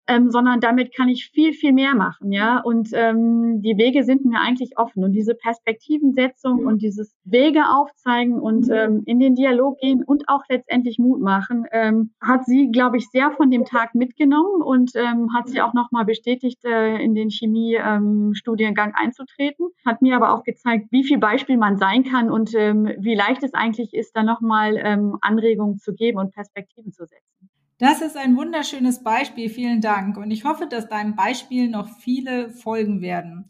ähm, 0.08 0.30
sondern 0.30 0.60
damit 0.60 0.94
kann 0.94 1.08
ich 1.08 1.30
viel, 1.30 1.52
viel 1.52 1.72
mehr 1.72 1.94
machen, 1.94 2.32
ja. 2.32 2.60
Und 2.60 2.90
ähm, 2.92 3.62
die 3.62 3.76
Wege 3.76 4.02
sind 4.02 4.24
mir 4.24 4.40
eigentlich 4.40 4.76
offen. 4.76 5.04
Und 5.04 5.12
diese 5.12 5.34
Perspektivensetzung 5.34 6.66
und 6.66 6.82
dieses 6.82 7.14
Wege 7.24 7.62
aufzeigen 7.68 8.40
und 8.40 8.68
ähm, 8.70 9.02
in 9.06 9.20
den 9.20 9.34
Dialog 9.34 9.78
gehen 9.78 10.02
und 10.04 10.28
auch 10.28 10.42
letztendlich 10.48 10.98
Mut 10.98 11.20
machen, 11.20 11.66
ähm, 11.72 12.10
hat 12.20 12.44
sie, 12.46 12.70
glaube 12.70 12.96
ich, 12.96 13.08
sehr 13.10 13.30
von 13.32 13.50
dem 13.50 13.64
Tag 13.64 13.94
mitgenommen 13.94 14.62
und 14.62 14.92
ähm, 14.96 15.32
hat 15.34 15.48
sie 15.48 15.60
auch 15.60 15.72
nochmal 15.72 16.04
bestätigt, 16.04 16.64
äh, 16.64 16.96
in 16.96 17.14
den 17.14 17.30
Chemie-Studiengang 17.30 18.88
ähm, 18.88 18.94
einzutreten. 18.96 19.68
Hat 19.86 20.02
mir 20.02 20.16
aber 20.16 20.34
auch 20.34 20.42
gezeigt, 20.42 20.86
wie 20.90 21.04
viel 21.04 21.18
Beispiel 21.18 21.56
man 21.56 21.76
sein 21.76 22.02
kann 22.02 22.30
und 22.30 22.54
ähm, 22.54 22.90
wie 22.98 23.14
leicht 23.14 23.42
es 23.44 23.54
eigentlich 23.54 23.94
ist, 23.94 24.16
da 24.16 24.22
nochmal 24.22 24.76
ähm, 24.76 25.16
Anregungen 25.20 25.78
zu 25.78 25.94
geben 25.94 26.18
und 26.18 26.34
Perspektiven 26.34 26.92
zu 26.92 27.06
setzen. 27.06 27.51
Das 27.82 28.00
ist 28.00 28.16
ein 28.16 28.36
wunderschönes 28.36 29.02
Beispiel. 29.02 29.48
Vielen 29.48 29.80
Dank. 29.80 30.16
Und 30.16 30.30
ich 30.30 30.44
hoffe, 30.44 30.68
dass 30.68 30.88
deinem 30.88 31.16
Beispiel 31.16 31.68
noch 31.68 31.88
viele 31.98 32.48
folgen 32.50 33.00
werden. 33.00 33.48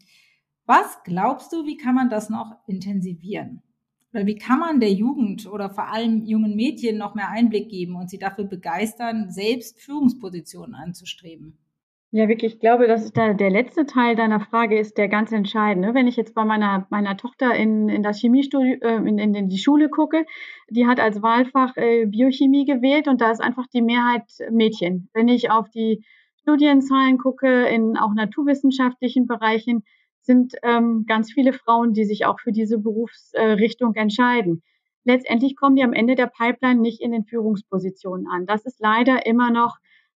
Was 0.65 1.03
glaubst 1.03 1.53
du, 1.53 1.67
wie 1.67 1.77
kann 1.77 1.93
man 1.93 2.09
das 2.09 2.31
noch 2.31 2.57
intensivieren? 2.65 3.61
Oder 4.11 4.25
wie 4.25 4.33
kann 4.33 4.57
man 4.57 4.79
der 4.79 4.91
Jugend 4.91 5.45
oder 5.45 5.69
vor 5.69 5.89
allem 5.89 6.25
jungen 6.25 6.55
Mädchen 6.55 6.97
noch 6.97 7.13
mehr 7.13 7.29
Einblick 7.29 7.69
geben 7.69 7.95
und 7.95 8.09
sie 8.09 8.17
dafür 8.17 8.45
begeistern, 8.45 9.29
selbst 9.29 9.79
Führungspositionen 9.79 10.73
anzustreben? 10.73 11.59
Ja, 12.15 12.27
wirklich, 12.27 12.53
ich 12.53 12.59
glaube, 12.59 12.85
dass 12.85 13.11
da 13.11 13.33
der 13.33 13.49
letzte 13.49 13.87
Teil 13.87 14.15
deiner 14.15 14.39
Frage 14.39 14.77
ist 14.77 14.99
der 14.99 15.07
ganz 15.07 15.31
entscheidende. 15.31 15.95
Wenn 15.95 16.05
ich 16.05 16.15
jetzt 16.15 16.35
bei 16.35 16.45
meiner, 16.45 16.85
meiner 16.91 17.17
Tochter 17.17 17.55
in, 17.55 17.89
in 17.89 18.03
das 18.03 18.19
Chemiestudio, 18.19 18.77
äh, 18.81 18.97
in, 18.97 19.17
in, 19.17 19.33
in 19.33 19.49
die 19.49 19.57
Schule 19.57 19.89
gucke, 19.89 20.23
die 20.69 20.85
hat 20.85 20.99
als 20.99 21.23
Wahlfach 21.23 21.75
äh, 21.75 22.05
Biochemie 22.05 22.65
gewählt 22.65 23.07
und 23.07 23.19
da 23.19 23.31
ist 23.31 23.41
einfach 23.41 23.65
die 23.65 23.81
Mehrheit 23.81 24.25
Mädchen. 24.51 25.09
Wenn 25.15 25.27
ich 25.27 25.49
auf 25.49 25.71
die 25.71 26.05
Studienzahlen 26.41 27.17
gucke, 27.17 27.65
in 27.65 27.97
auch 27.97 28.13
naturwissenschaftlichen 28.13 29.25
Bereichen, 29.25 29.83
sind 30.21 30.53
ähm, 30.61 31.05
ganz 31.07 31.33
viele 31.33 31.51
Frauen, 31.51 31.93
die 31.93 32.05
sich 32.05 32.27
auch 32.27 32.39
für 32.39 32.51
diese 32.51 32.77
Berufsrichtung 32.77 33.95
äh, 33.95 33.99
entscheiden. 33.99 34.61
Letztendlich 35.03 35.55
kommen 35.55 35.75
die 35.75 35.83
am 35.83 35.93
Ende 35.93 36.13
der 36.13 36.27
Pipeline 36.27 36.79
nicht 36.79 37.01
in 37.01 37.11
den 37.11 37.25
Führungspositionen 37.25 38.27
an. 38.27 38.45
Das 38.45 38.65
ist 38.65 38.79
leider 38.79 39.25
immer 39.25 39.49
noch 39.49 39.77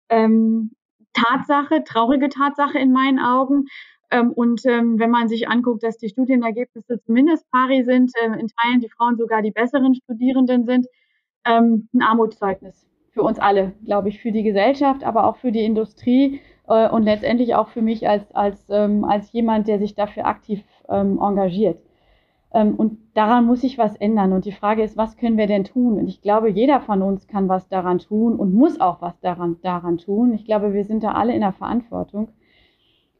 ähm, 0.10 0.72
Tatsache, 1.16 1.84
traurige 1.84 2.30
Tatsache 2.30 2.78
in 2.78 2.92
meinen 2.92 3.20
Augen. 3.20 3.66
Ähm, 4.12 4.32
und 4.32 4.66
ähm, 4.66 5.00
wenn 5.00 5.10
man 5.10 5.28
sich 5.28 5.50
anguckt, 5.50 5.84
dass 5.84 5.98
die 5.98 6.10
Studienergebnisse 6.10 7.00
zumindest 7.02 7.50
pari 7.52 7.84
sind, 7.84 8.12
äh, 8.22 8.40
in 8.40 8.48
Teilen 8.48 8.82
die 8.82 8.90
Frauen 8.90 9.18
sogar 9.18 9.42
die 9.42 9.52
besseren 9.52 9.96
Studierenden 9.96 10.66
sind, 10.66 10.86
ähm, 11.46 11.90
ein 11.94 12.02
Armutszeugnis 12.02 12.86
für 13.16 13.24
uns 13.24 13.40
alle, 13.40 13.72
glaube 13.86 14.10
ich, 14.10 14.20
für 14.22 14.34
die 14.34 14.44
Gesellschaft, 14.44 15.06
aber 15.06 15.26
auch 15.26 15.38
für 15.38 15.54
die 15.54 15.64
Industrie 15.64 16.42
äh, 16.68 16.90
und 16.90 17.04
letztendlich 17.04 17.56
auch 17.56 17.70
für 17.70 17.82
mich 17.82 18.08
als, 18.08 18.30
als, 18.36 18.68
ähm, 18.70 19.06
als 19.06 19.32
jemand, 19.32 19.70
der 19.70 19.80
sich 19.80 19.96
dafür 19.96 20.26
aktiv 20.26 20.62
ähm, 20.90 21.18
engagiert. 21.22 21.80
Ähm, 22.56 22.76
und 22.76 22.98
daran 23.16 23.46
muss 23.46 23.62
sich 23.62 23.78
was 23.78 23.98
ändern. 23.98 24.32
Und 24.32 24.46
die 24.46 24.54
Frage 24.54 24.82
ist, 24.82 24.96
was 24.96 25.18
können 25.18 25.38
wir 25.38 25.46
denn 25.46 25.66
tun? 25.66 26.00
Und 26.00 26.08
ich 26.08 26.22
glaube, 26.22 26.50
jeder 26.50 26.80
von 26.80 27.02
uns 27.02 27.28
kann 27.28 27.50
was 27.50 27.68
daran 27.68 28.00
tun 28.00 28.38
und 28.38 28.56
muss 28.56 28.80
auch 28.80 29.02
was 29.02 29.20
daran, 29.20 29.58
daran 29.62 29.98
tun. 29.98 30.34
Ich 30.34 30.46
glaube, 30.46 30.74
wir 30.74 30.86
sind 30.86 31.04
da 31.04 31.12
alle 31.12 31.34
in 31.36 31.42
der 31.42 31.52
Verantwortung. 31.52 32.30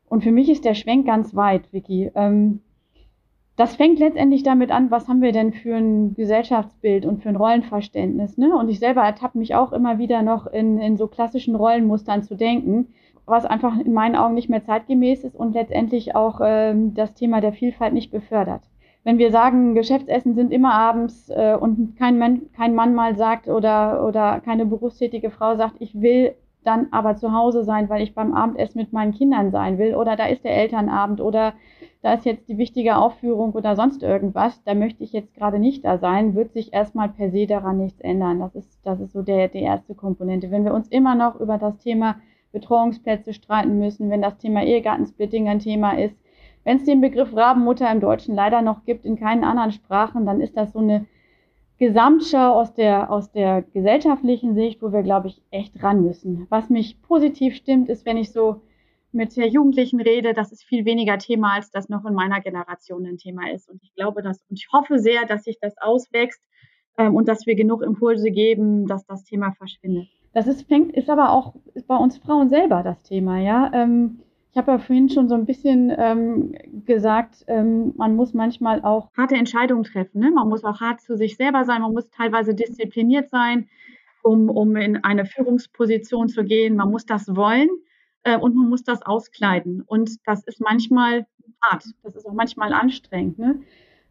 Und 0.08 0.24
für 0.24 0.32
mich 0.32 0.50
ist 0.50 0.64
der 0.64 0.74
Schwenk 0.74 1.06
ganz 1.06 1.36
weit, 1.36 1.74
Vicky. 1.74 2.12
Ähm, 2.16 2.62
das 3.58 3.76
fängt 3.76 4.00
letztendlich 4.00 4.44
damit 4.44 4.72
an, 4.72 4.90
was 4.90 5.10
haben 5.10 5.22
wir 5.22 5.34
denn 5.34 5.52
für 5.52 5.76
ein 5.76 6.14
Gesellschaftsbild 6.14 7.06
und 7.06 7.22
für 7.22 7.30
ein 7.30 7.36
Rollenverständnis. 7.36 8.38
Ne? 8.38 8.56
Und 8.56 8.70
ich 8.70 8.80
selber 8.80 9.02
ertappe 9.02 9.38
mich 9.38 9.54
auch 9.54 9.74
immer 9.74 9.98
wieder 9.98 10.22
noch 10.22 10.48
in, 10.48 10.80
in 10.80 10.96
so 10.96 11.08
klassischen 11.08 11.56
Rollenmustern 11.56 12.24
zu 12.24 12.36
denken, 12.36 12.88
was 13.26 13.46
einfach 13.46 13.78
in 13.80 13.92
meinen 13.92 14.16
Augen 14.16 14.36
nicht 14.36 14.50
mehr 14.50 14.64
zeitgemäß 14.64 15.26
ist 15.26 15.36
und 15.36 15.54
letztendlich 15.54 16.16
auch 16.16 16.40
ähm, 16.42 16.94
das 16.94 17.14
Thema 17.16 17.42
der 17.42 17.52
Vielfalt 17.52 17.94
nicht 17.94 18.12
befördert 18.12 18.62
wenn 19.06 19.20
wir 19.20 19.32
sagen, 19.32 19.76
Geschäftsessen 19.76 20.34
sind 20.34 20.52
immer 20.52 20.74
abends 20.74 21.30
äh, 21.30 21.56
und 21.56 21.96
kein 21.96 22.18
Mann, 22.18 22.52
kein 22.58 22.74
Mann 22.74 22.96
mal 22.96 23.16
sagt 23.16 23.48
oder, 23.48 24.04
oder 24.06 24.42
keine 24.42 24.66
berufstätige 24.66 25.30
Frau 25.30 25.56
sagt, 25.56 25.76
ich 25.80 26.02
will 26.02 26.34
dann 26.64 26.88
aber 26.90 27.16
zu 27.16 27.32
Hause 27.32 27.64
sein, 27.64 27.88
weil 27.88 28.02
ich 28.02 28.16
beim 28.16 28.34
Abendessen 28.34 28.80
mit 28.80 28.92
meinen 28.92 29.14
Kindern 29.14 29.52
sein 29.52 29.78
will 29.78 29.94
oder 29.94 30.16
da 30.16 30.26
ist 30.26 30.44
der 30.44 30.58
Elternabend 30.58 31.22
oder 31.22 31.54
da 32.02 32.14
ist 32.16 32.26
jetzt 32.26 32.50
die 32.50 32.58
wichtige 32.58 32.98
Aufführung 32.98 33.54
oder 33.54 33.76
sonst 33.76 34.02
irgendwas, 34.02 34.64
da 34.64 34.74
möchte 34.74 35.04
ich 35.04 35.14
jetzt 35.14 35.36
gerade 35.36 35.60
nicht 35.60 35.86
da 35.86 36.00
sein, 36.00 36.34
wird 36.34 36.54
sich 36.54 36.74
erstmal 36.74 37.10
per 37.10 37.30
se 37.30 37.46
daran 37.46 37.78
nichts 37.78 38.02
ändern. 38.02 38.40
Das 38.40 38.56
ist, 38.56 38.80
das 38.84 39.00
ist 39.00 39.14
so 39.14 39.22
der, 39.22 39.50
die 39.50 39.62
erste 39.62 39.94
Komponente. 39.94 40.50
Wenn 40.50 40.66
wir 40.66 40.74
uns 40.74 40.88
immer 40.88 41.14
noch 41.14 41.40
über 41.40 41.60
das 41.60 41.78
Thema 41.78 42.16
Betreuungsplätze 42.52 43.34
streiten 43.34 43.78
müssen, 43.78 44.10
wenn 44.10 44.24
das 44.24 44.38
Thema 44.38 44.64
Ehegattensplitting 44.64 45.48
ein 45.48 45.60
Thema 45.60 46.00
ist, 46.00 46.16
wenn 46.66 46.78
es 46.78 46.84
den 46.84 47.00
Begriff 47.00 47.34
Rabenmutter 47.34 47.90
im 47.90 48.02
Deutschen 48.02 48.36
leider 48.36 48.62
noch 48.62 48.84
gibt, 48.84 49.06
in 49.06 49.18
keinen 49.18 49.46
anderen 49.46 49.72
Sprachen, 49.72 50.26
dann 50.26 50.42
ist 50.42 50.58
das 50.58 50.74
so 50.74 50.80
eine 50.80 51.06
Gesamtschau 51.78 52.54
aus 52.54 52.74
der, 52.74 53.12
aus 53.12 53.32
der 53.32 53.62
gesellschaftlichen 53.62 54.56
Sicht, 54.56 54.82
wo 54.82 54.92
wir, 54.92 55.04
glaube 55.04 55.28
ich, 55.28 55.42
echt 55.52 55.82
ran 55.84 56.04
müssen. 56.04 56.48
Was 56.50 56.70
mich 56.70 57.02
positiv 57.02 57.56
stimmt, 57.56 57.90
ist, 57.90 58.06
wenn 58.06 58.18
ich 58.18 58.32
so 58.32 58.62
mit 59.12 59.36
Jugendlichen 59.36 60.02
rede, 60.02 60.34
das 60.34 60.52
ist 60.52 60.64
viel 60.64 60.86
weniger 60.86 61.18
Thema, 61.18 61.54
als 61.54 61.72
das 61.72 61.88
noch 61.88 62.04
in 62.06 62.14
meiner 62.14 62.42
Generation 62.42 63.06
ein 63.06 63.18
Thema 63.18 63.50
ist. 63.52 63.70
Und 63.70 63.82
ich 63.84 63.94
glaube 63.96 64.22
das 64.22 64.44
und 64.50 64.60
ich 64.60 64.68
hoffe 64.74 65.00
sehr, 65.00 65.26
dass 65.26 65.44
sich 65.44 65.58
das 65.62 65.78
auswächst 65.78 66.42
ähm, 66.98 67.16
und 67.16 67.28
dass 67.28 67.46
wir 67.46 67.56
genug 67.56 67.82
Impulse 67.82 68.32
geben, 68.32 68.88
dass 68.88 69.06
das 69.06 69.24
Thema 69.24 69.52
verschwindet. 69.54 70.08
Das 70.34 70.48
ist, 70.48 70.68
fängt, 70.68 70.94
ist 70.94 71.10
aber 71.10 71.32
auch 71.32 71.56
bei 71.88 71.96
uns 71.96 72.18
Frauen 72.18 72.50
selber 72.50 72.84
das 72.84 73.02
Thema, 73.04 73.40
ja. 73.40 73.72
Ähm, 73.74 74.20
ich 74.56 74.58
habe 74.58 74.72
ja 74.72 74.78
vorhin 74.78 75.10
schon 75.10 75.28
so 75.28 75.36
ein 75.36 75.46
bisschen 75.46 75.94
ähm, 75.98 76.56
gesagt, 76.86 77.44
ähm, 77.48 77.92
man 77.98 78.16
muss 78.16 78.34
manchmal 78.34 78.86
auch 78.86 79.12
harte 79.18 79.36
Entscheidungen 79.36 79.84
treffen. 79.84 80.22
Ne? 80.22 80.32
Man 80.32 80.48
muss 80.48 80.64
auch 80.64 80.80
hart 80.80 81.02
zu 81.02 81.18
sich 81.18 81.36
selber 81.36 81.66
sein, 81.66 81.82
man 81.82 81.92
muss 81.92 82.10
teilweise 82.10 82.56
diszipliniert 82.56 83.30
sein, 83.30 83.68
um, 84.24 84.50
um 84.50 84.78
in 84.78 85.04
eine 85.04 85.26
Führungsposition 85.26 86.30
zu 86.30 86.46
gehen. 86.46 86.78
Man 86.78 86.90
muss 86.90 87.06
das 87.06 87.36
wollen 87.36 87.68
äh, 88.24 88.38
und 88.38 88.56
man 88.56 88.70
muss 88.70 88.86
das 88.86 89.02
auskleiden. 89.02 89.82
Und 89.82 90.26
das 90.26 90.46
ist 90.46 90.62
manchmal 90.62 91.26
hart, 91.62 91.84
das 92.04 92.16
ist 92.16 92.26
auch 92.26 92.34
manchmal 92.34 92.72
anstrengend. 92.72 93.38
Ne? 93.38 93.60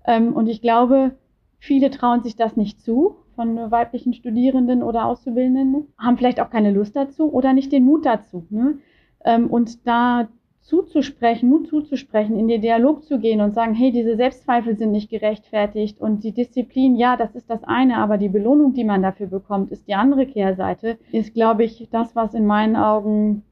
Ähm, 0.05 0.35
und 0.35 0.47
ich 0.49 0.61
glaube, 0.61 1.17
viele 1.59 1.89
trauen 1.89 2.23
sich 2.23 2.37
das 2.37 2.55
nicht 2.55 2.83
zu 2.83 3.17
von 3.35 3.71
weiblichen 3.71 4.13
Studierenden 4.13 4.83
oder 4.83 5.07
Auszubildenden, 5.07 5.89
haben 5.97 6.19
vielleicht 6.19 6.41
auch 6.41 6.51
keine 6.51 6.71
Lust 6.71 6.95
dazu 6.95 7.33
oder 7.33 7.55
nicht 7.55 7.73
den 7.73 7.87
Mut 7.87 8.05
dazu. 8.05 8.47
Ne? 8.51 8.79
Ähm, 9.25 9.49
und 9.49 9.87
da 9.87 10.29
zuzusprechen, 10.65 11.51
Mut 11.51 11.69
zuzusprechen, 11.69 12.39
in 12.39 12.49
den 12.49 12.63
Dialog 12.63 13.05
zu 13.05 13.19
gehen 13.19 13.43
und 13.43 13.55
sagen, 13.55 13.75
hey, 13.75 13.93
diese 13.93 14.17
Selbstzweifel 14.17 14.77
sind 14.77 14.93
nicht 14.93 15.11
gerechtfertigt 15.11 16.01
und 16.01 16.25
die 16.25 16.33
Disziplin, 16.33 16.97
ja, 16.97 17.17
das 17.17 17.35
ist 17.35 17.51
das 17.51 17.63
eine, 17.65 17.99
aber 17.99 18.17
die 18.17 18.31
Belohnung, 18.31 18.73
die 18.73 18.85
man 18.85 19.03
dafür 19.03 19.27
bekommt, 19.27 19.71
ist 19.73 19.87
die 19.87 19.95
andere 19.95 20.27
Kehrseite, 20.27 20.99
ist, 21.13 21.35
glaube 21.35 21.65
ich, 21.65 21.87
das, 21.91 22.17
was 22.17 22.33
in 22.33 22.47
meinen 22.47 22.77
Augen 22.77 23.43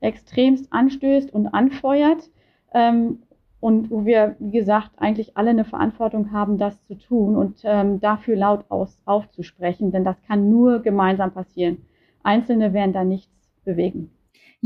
extremst 0.00 0.72
anstößt 0.72 1.32
und 1.32 1.46
anfeuert 1.46 2.30
ähm, 2.74 3.22
und 3.60 3.90
wo 3.90 4.04
wir, 4.04 4.34
wie 4.40 4.58
gesagt, 4.58 4.90
eigentlich 4.96 5.36
alle 5.36 5.50
eine 5.50 5.64
Verantwortung 5.64 6.32
haben, 6.32 6.58
das 6.58 6.84
zu 6.86 6.96
tun 6.96 7.36
und 7.36 7.60
ähm, 7.62 8.00
dafür 8.00 8.36
laut 8.36 8.64
aus, 8.70 9.00
aufzusprechen, 9.04 9.92
denn 9.92 10.04
das 10.04 10.20
kann 10.22 10.50
nur 10.50 10.80
gemeinsam 10.80 11.30
passieren. 11.30 11.78
Einzelne 12.24 12.72
werden 12.72 12.92
da 12.92 13.04
nichts 13.04 13.30
bewegen. 13.64 14.10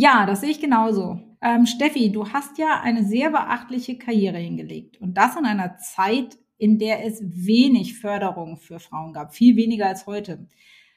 Ja, 0.03 0.25
das 0.25 0.41
sehe 0.41 0.49
ich 0.49 0.63
genauso. 0.63 1.21
Ähm, 1.43 1.67
Steffi, 1.67 2.11
du 2.11 2.27
hast 2.27 2.57
ja 2.57 2.81
eine 2.83 3.05
sehr 3.05 3.29
beachtliche 3.29 3.99
Karriere 3.99 4.39
hingelegt 4.39 4.99
und 4.99 5.13
das 5.19 5.37
in 5.37 5.45
einer 5.45 5.77
Zeit, 5.77 6.39
in 6.57 6.79
der 6.79 7.05
es 7.05 7.21
wenig 7.23 7.99
Förderung 7.99 8.57
für 8.57 8.79
Frauen 8.79 9.13
gab, 9.13 9.35
viel 9.35 9.57
weniger 9.57 9.89
als 9.89 10.07
heute. 10.07 10.49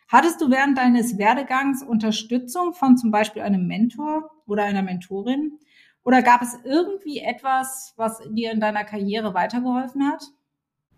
Hattest 0.07 0.39
du 0.39 0.49
während 0.49 0.77
deines 0.77 1.17
Werdegangs 1.17 1.83
Unterstützung 1.83 2.71
von 2.71 2.95
zum 2.95 3.11
Beispiel 3.11 3.41
einem 3.41 3.67
Mentor 3.67 4.31
oder 4.47 4.63
einer 4.63 4.83
Mentorin? 4.83 5.59
Oder 6.05 6.21
gab 6.21 6.41
es 6.41 6.57
irgendwie 6.63 7.19
etwas, 7.19 7.93
was 7.97 8.21
dir 8.31 8.53
in 8.53 8.61
deiner 8.61 8.85
Karriere 8.85 9.33
weitergeholfen 9.33 10.07
hat? 10.07 10.23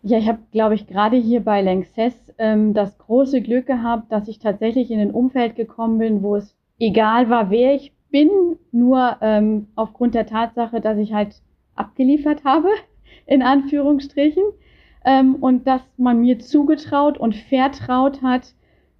Ja, 0.03 0.19
ich 0.19 0.27
habe, 0.27 0.43
glaube 0.51 0.75
ich, 0.75 0.85
gerade 0.85 1.17
hier 1.17 1.39
bei 1.39 1.63
Lanxess 1.63 2.13
ähm, 2.38 2.75
das 2.75 3.00
große 3.00 3.41
Glück 3.41 3.65
gehabt, 3.65 4.12
dass 4.12 4.27
ich 4.27 4.38
tatsächlich 4.38 4.91
in 4.91 5.00
ein 5.00 5.12
Umfeld 5.12 5.55
gekommen 5.55 5.97
bin, 5.97 6.21
wo 6.21 6.35
es 6.35 6.55
egal 6.77 7.31
war, 7.31 7.50
wer 7.50 7.74
ich 7.74 7.94
bin, 8.15 8.29
nur 8.72 9.17
ähm, 9.19 9.67
aufgrund 9.75 10.15
der 10.15 10.25
Tatsache, 10.25 10.79
dass 10.79 10.98
ich 10.98 11.12
halt 11.12 11.41
abgeliefert 11.75 12.45
habe, 12.45 12.69
in 13.25 13.41
Anführungsstrichen, 13.41 14.43
ähm, 15.03 15.36
und 15.36 15.67
dass 15.67 15.81
man 15.98 16.22
mir 16.22 16.39
zugetraut 16.39 17.17
und 17.17 17.36
vertraut 17.36 18.22
hat, 18.22 18.53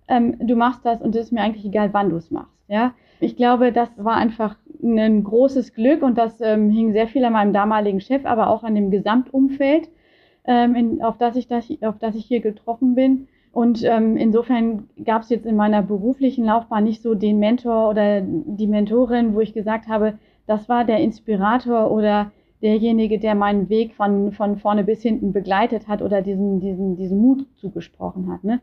ähm, 0.10 0.36
du 0.45 0.57
machst 0.57 0.84
das 0.84 1.01
und 1.01 1.15
es 1.15 1.27
ist 1.27 1.31
mir 1.31 1.39
eigentlich 1.39 1.63
egal, 1.63 1.93
wann 1.93 2.10
du 2.10 2.17
es 2.17 2.29
machst. 2.29 2.51
Ja, 2.67 2.93
ich 3.22 3.38
glaube, 3.38 3.72
das 3.72 3.88
war 3.95 4.17
einfach 4.17 4.57
ein 4.84 5.24
großes 5.24 5.74
Glück 5.74 6.03
und 6.03 6.17
das 6.17 6.41
ähm, 6.41 6.69
hing 6.69 6.91
sehr 6.91 7.07
viel 7.07 7.24
an 7.24 7.31
meinem 7.31 7.53
damaligen 7.53 8.01
Chef, 8.01 8.25
aber 8.25 8.50
auch 8.50 8.65
an 8.65 8.75
dem 8.75 8.91
Gesamtumfeld, 8.91 9.88
ähm, 10.43 10.75
in, 10.75 11.01
auf, 11.01 11.17
das 11.17 11.38
ich 11.38 11.48
das, 11.48 11.69
auf 11.81 12.00
das 12.00 12.15
ich 12.15 12.25
hier 12.25 12.41
getroffen 12.41 12.95
bin. 12.95 13.29
Und 13.55 13.85
ähm, 13.85 14.17
insofern 14.17 14.89
gab 15.05 15.21
es 15.21 15.29
jetzt 15.29 15.45
in 15.45 15.55
meiner 15.55 15.81
beruflichen 15.81 16.43
Laufbahn 16.43 16.83
nicht 16.83 17.01
so 17.01 17.15
den 17.15 17.39
Mentor 17.39 17.89
oder 17.89 18.19
die 18.19 18.67
Mentorin, 18.67 19.33
wo 19.33 19.39
ich 19.39 19.53
gesagt 19.53 19.88
habe, 19.88 20.19
das 20.45 20.67
war 20.67 20.83
der 20.83 21.00
Inspirator 21.00 21.89
oder 21.89 22.33
derjenige, 22.62 23.17
der 23.17 23.33
meinen 23.33 23.69
Weg 23.69 23.93
von, 23.93 24.33
von 24.33 24.57
vorne 24.57 24.83
bis 24.83 25.01
hinten 25.01 25.31
begleitet 25.31 25.88
hat 25.88 26.01
oder 26.01 26.21
diesen, 26.21 26.59
diesen, 26.59 26.97
diesen 26.97 27.17
Mut 27.21 27.45
zugesprochen 27.55 28.29
hat. 28.29 28.43
Ne? 28.43 28.59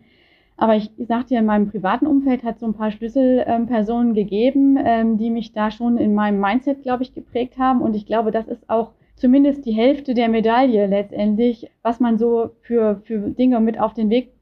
Aber 0.58 0.76
ich 0.76 0.90
sagte 0.99 1.32
ja, 1.32 1.40
in 1.40 1.46
meinem 1.46 1.70
privaten 1.70 2.06
Umfeld 2.06 2.44
hat 2.44 2.58
so 2.58 2.66
ein 2.66 2.75
paar 2.75 2.90
Schlüsselpersonen 2.90 4.08
ähm, 4.08 4.14
gegeben, 4.14 4.76
ähm, 4.78 5.16
die 5.16 5.30
mich 5.30 5.54
da 5.54 5.70
schon 5.70 5.96
in 5.96 6.14
meinem 6.14 6.38
Mindset, 6.38 6.82
glaube 6.82 7.02
ich, 7.02 7.14
geprägt 7.14 7.56
haben. 7.56 7.80
Und 7.80 7.96
ich 7.96 8.04
glaube, 8.04 8.30
das 8.30 8.46
ist 8.46 8.68
auch 8.68 8.90
zumindest 9.16 9.64
die 9.64 9.72
Hälfte 9.72 10.12
der 10.12 10.28
Medaille 10.28 10.87
letztendlich, 10.87 11.70
was 11.80 11.99
man 11.99 12.18
so 12.18 12.50
für, 12.61 13.00
für 13.04 13.30
Dinge 13.30 13.58
mit 13.61 13.80
auf 13.80 13.94
den 13.94 14.11
Weg 14.11 14.32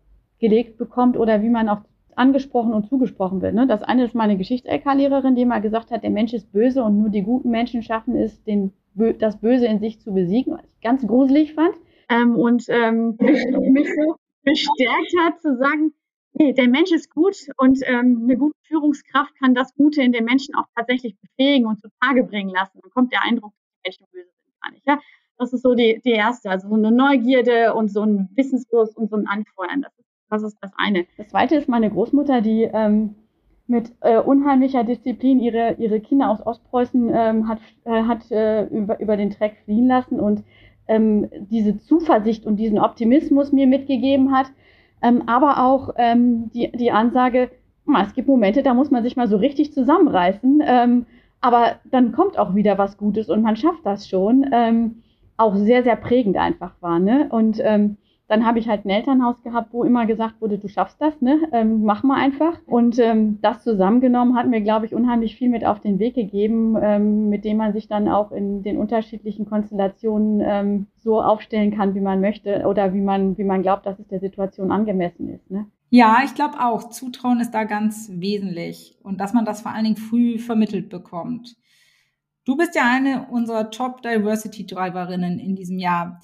gelegt 0.40 0.78
bekommt 0.78 1.16
oder 1.16 1.42
wie 1.42 1.50
man 1.50 1.68
auch 1.68 1.82
angesprochen 2.16 2.75
und 2.75 2.87
zugesprochen 2.88 3.40
wird. 3.40 3.54
Ne? 3.54 3.66
Das 3.66 3.82
eine 3.82 4.04
ist 4.04 4.14
meine 4.14 4.37
Geschichts-LK-Lehrerin, 4.37 5.37
die 5.37 5.44
mal 5.44 5.61
gesagt 5.61 5.90
hat, 5.90 6.02
der 6.02 6.11
Mensch 6.11 6.32
ist 6.32 6.52
böse 6.52 6.82
und 6.82 6.99
nur 6.99 7.09
die 7.09 7.23
guten 7.23 7.50
Menschen 7.50 7.82
schaffen 7.82 8.16
es, 8.16 8.42
den, 8.44 8.73
das 9.18 9.40
Böse 9.40 9.66
in 9.66 9.78
sich 9.78 10.00
zu 10.00 10.12
besiegen, 10.12 10.54
was 10.54 10.66
ich 10.66 10.80
ganz 10.80 11.06
gruselig 11.06 11.54
fand. 11.54 11.75
Ähm, 12.09 12.37
und 12.37 12.64
ähm, 12.68 13.16
mich 13.20 13.88
so 13.88 14.16
bestärkt 14.42 15.14
hat 15.25 15.40
zu 15.40 15.56
sagen, 15.56 15.92
nee, 16.32 16.52
der 16.52 16.68
Mensch 16.68 16.92
ist 16.92 17.11
gut 17.11 17.37
und 17.56 17.78
ähm, 17.85 18.23
eine 18.25 18.37
gute 18.37 18.56
Führungskraft 18.66 19.35
kann 19.38 19.54
das 19.54 19.75
Gute 19.75 20.02
in 20.02 20.12
den 20.12 20.25
Menschen 20.25 20.54
auch 20.54 20.66
tatsächlich 20.76 21.16
befähigen 21.20 21.66
und 21.66 21.80
zutage 21.80 22.25
bringen 22.25 22.50
lassen. 22.50 22.80
Dann 22.82 22.90
kommt 22.90 23.12
der 23.12 23.23
Eindruck, 23.23 23.52
die 23.52 23.88
Menschen 23.88 24.06
böse 24.12 24.28
sind 24.44 24.61
gar 24.61 24.73
nicht. 24.73 24.87
Ja? 24.87 25.00
Das 25.38 25.52
ist 25.52 25.62
so 25.62 25.75
die, 25.75 26.00
die 26.04 26.11
erste, 26.11 26.50
also 26.50 26.68
so 26.68 26.75
eine 26.75 26.90
Neugierde 26.90 27.75
und 27.75 27.90
so 27.90 28.02
ein 28.02 28.28
Wissensdurst 28.35 28.97
und 28.97 29.09
so 29.09 29.16
ein 29.16 29.26
Anfeuern. 29.26 29.82
Das 29.82 29.99
ist 29.99 30.10
das 30.30 30.42
ist 30.42 30.58
das 30.60 30.72
eine. 30.76 31.06
Das 31.18 31.28
zweite 31.28 31.56
ist 31.56 31.68
meine 31.68 31.90
Großmutter, 31.90 32.40
die 32.40 32.62
ähm, 32.62 33.16
mit 33.70 33.92
äh, 34.00 34.18
unheimlicher 34.18 34.82
Disziplin 34.84 35.38
ihre, 35.38 35.75
ihre 35.78 36.00
Kinder 36.00 36.30
aus 36.30 36.44
Ostpreußen 36.44 37.10
ähm, 37.14 37.49
hat, 37.49 37.58
äh, 37.84 38.02
hat 38.02 38.30
äh, 38.30 38.64
über, 38.64 38.99
über 39.00 39.16
den 39.16 39.30
Treck 39.30 39.58
fliehen 39.64 39.87
lassen 39.87 40.18
und 40.18 40.42
ähm, 40.88 41.28
diese 41.50 41.78
Zuversicht 41.78 42.46
und 42.46 42.56
diesen 42.56 42.80
Optimismus 42.80 43.52
mir 43.52 43.68
mitgegeben 43.68 44.32
hat. 44.32 44.46
Ähm, 45.02 45.22
aber 45.26 45.64
auch 45.64 45.94
ähm, 45.99 46.50
die, 46.52 46.72
die 46.72 46.90
Ansage, 46.90 47.50
es 48.02 48.14
gibt 48.14 48.28
Momente, 48.28 48.62
da 48.62 48.75
muss 48.75 48.90
man 48.90 49.02
sich 49.02 49.16
mal 49.16 49.28
so 49.28 49.37
richtig 49.37 49.72
zusammenreißen. 49.72 50.62
Ähm, 50.64 51.06
aber 51.40 51.76
dann 51.90 52.12
kommt 52.12 52.38
auch 52.38 52.54
wieder 52.54 52.76
was 52.76 52.99
Gutes 52.99 53.30
und 53.30 53.42
man 53.42 53.56
schafft 53.56 53.87
das 53.87 54.06
schon. 54.08 55.00
Auch 55.38 55.56
sehr, 55.56 55.82
sehr 55.82 55.96
prägend 55.96 56.37
einfach 56.37 56.75
war. 56.82 56.99
Ne? 56.99 57.28
Und 57.30 57.58
dann 58.30 58.46
habe 58.46 58.60
ich 58.60 58.68
halt 58.68 58.84
ein 58.84 58.90
Elternhaus 58.90 59.42
gehabt, 59.42 59.72
wo 59.72 59.82
immer 59.82 60.06
gesagt 60.06 60.40
wurde, 60.40 60.56
du 60.56 60.68
schaffst 60.68 61.00
das, 61.00 61.20
ne? 61.20 61.40
Ähm, 61.50 61.82
mach 61.82 62.04
mal 62.04 62.14
einfach. 62.14 62.60
Und 62.64 62.96
ähm, 63.00 63.40
das 63.42 63.64
zusammengenommen 63.64 64.37
hat 64.37 64.46
mir, 64.46 64.60
glaube 64.60 64.87
ich, 64.87 64.94
unheimlich 64.94 65.34
viel 65.34 65.49
mit 65.49 65.66
auf 65.66 65.80
den 65.80 65.99
Weg 65.99 66.14
gegeben, 66.14 66.76
ähm, 66.80 67.28
mit 67.28 67.44
dem 67.44 67.56
man 67.56 67.72
sich 67.72 67.88
dann 67.88 68.08
auch 68.08 68.30
in 68.30 68.62
den 68.62 68.78
unterschiedlichen 68.78 69.46
Konstellationen 69.46 70.40
ähm, 70.44 70.87
so 70.96 71.20
aufstellen 71.20 71.76
kann, 71.76 71.96
wie 71.96 72.00
man 72.00 72.20
möchte 72.20 72.66
oder 72.68 72.94
wie 72.94 73.00
man, 73.00 73.37
wie 73.37 73.42
man 73.42 73.62
glaubt, 73.62 73.84
dass 73.84 73.99
es 73.99 74.06
der 74.06 74.20
Situation 74.20 74.70
angemessen 74.70 75.28
ist. 75.28 75.50
Ne? 75.50 75.66
Ja, 75.88 76.18
ich 76.25 76.34
glaube 76.37 76.60
auch. 76.60 76.90
Zutrauen 76.90 77.40
ist 77.40 77.50
da 77.50 77.64
ganz 77.64 78.10
wesentlich 78.14 78.96
und 79.02 79.20
dass 79.20 79.32
man 79.32 79.44
das 79.44 79.62
vor 79.62 79.72
allen 79.72 79.84
Dingen 79.84 79.96
früh 79.96 80.38
vermittelt 80.38 80.88
bekommt. 80.88 81.56
Du 82.44 82.56
bist 82.56 82.76
ja 82.76 82.82
eine 82.88 83.26
unserer 83.28 83.72
Top 83.72 84.02
Diversity 84.02 84.66
Driverinnen 84.66 85.40
in 85.40 85.56
diesem 85.56 85.80
Jahr. 85.80 86.21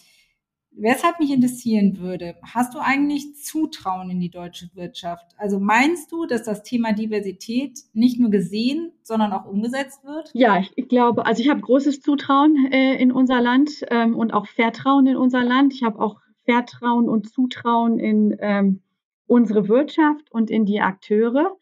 Weshalb 0.78 1.18
mich 1.20 1.30
interessieren 1.30 1.98
würde, 1.98 2.36
hast 2.42 2.74
du 2.74 2.78
eigentlich 2.78 3.34
Zutrauen 3.36 4.10
in 4.10 4.20
die 4.20 4.28
deutsche 4.28 4.68
Wirtschaft? 4.74 5.24
Also 5.38 5.58
meinst 5.58 6.12
du, 6.12 6.26
dass 6.26 6.42
das 6.42 6.62
Thema 6.62 6.92
Diversität 6.92 7.80
nicht 7.94 8.20
nur 8.20 8.28
gesehen, 8.28 8.92
sondern 9.02 9.32
auch 9.32 9.46
umgesetzt 9.46 10.04
wird? 10.04 10.30
Ja, 10.34 10.62
ich, 10.74 10.88
glaube, 10.88 11.24
also 11.24 11.42
ich 11.42 11.48
habe 11.48 11.62
großes 11.62 12.02
Zutrauen 12.02 12.70
äh, 12.70 12.94
in 12.96 13.10
unser 13.10 13.40
Land 13.40 13.86
ähm, 13.88 14.14
und 14.14 14.34
auch 14.34 14.46
Vertrauen 14.46 15.06
in 15.06 15.16
unser 15.16 15.42
Land. 15.42 15.72
Ich 15.72 15.82
habe 15.82 15.98
auch 15.98 16.20
Vertrauen 16.44 17.08
und 17.08 17.30
Zutrauen 17.30 17.98
in 17.98 18.36
ähm, 18.40 18.82
unsere 19.26 19.68
Wirtschaft 19.68 20.30
und 20.30 20.50
in 20.50 20.66
die 20.66 20.80
Akteure. 20.80 21.56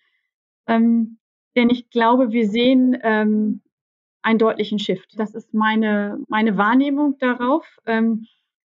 Ähm, 0.66 1.18
denn 1.54 1.70
ich 1.70 1.88
glaube, 1.88 2.32
wir 2.32 2.48
sehen 2.48 2.98
ähm, 3.02 3.60
einen 4.22 4.40
deutlichen 4.40 4.80
Shift. 4.80 5.14
Das 5.18 5.34
ist 5.34 5.54
meine, 5.54 6.18
meine 6.26 6.56
Wahrnehmung 6.56 7.16
darauf. 7.18 7.78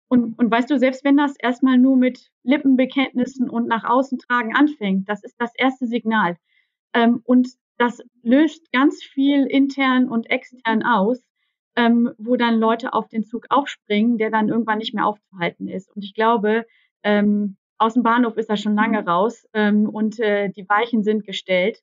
Und, 0.10 0.38
und 0.40 0.52
weißt 0.52 0.70
du, 0.70 0.80
selbst 0.80 1.06
wenn 1.06 1.18
das 1.18 1.36
erstmal 1.38 1.78
nur 1.78 1.96
mit 1.96 2.32
Lippenbekenntnissen 2.44 3.50
und 3.50 3.68
nach 3.68 3.84
außen 3.84 4.18
tragen 4.18 4.56
anfängt, 4.56 5.08
das 5.08 5.24
ist 5.24 5.36
das 5.38 5.54
erste 5.56 5.86
Signal. 5.86 6.36
Ähm, 6.94 7.22
und 7.24 7.50
das 7.78 8.02
löst 8.24 8.72
ganz 8.72 9.04
viel 9.04 9.46
intern 9.46 10.10
und 10.10 10.30
extern 10.30 10.84
aus, 10.84 11.24
ähm, 11.76 12.12
wo 12.18 12.36
dann 12.36 12.60
Leute 12.60 12.94
auf 12.94 13.08
den 13.08 13.24
Zug 13.24 13.46
aufspringen, 13.50 14.18
der 14.18 14.32
dann 14.32 14.50
irgendwann 14.50 14.80
nicht 14.80 14.96
mehr 14.96 15.06
aufzuhalten 15.06 15.68
ist. 15.68 15.96
Und 15.96 16.04
ich 16.04 16.16
glaube, 16.16 16.66
ähm, 17.04 17.56
aus 17.78 17.94
dem 17.94 18.04
Bahnhof 18.04 18.36
ist 18.38 18.50
er 18.50 18.58
schon 18.58 18.76
lange 18.76 19.06
raus 19.06 19.48
ähm, 19.54 19.88
und 19.88 20.20
äh, 20.20 20.50
die 20.50 20.68
Weichen 20.68 21.04
sind 21.04 21.24
gestellt. 21.24 21.80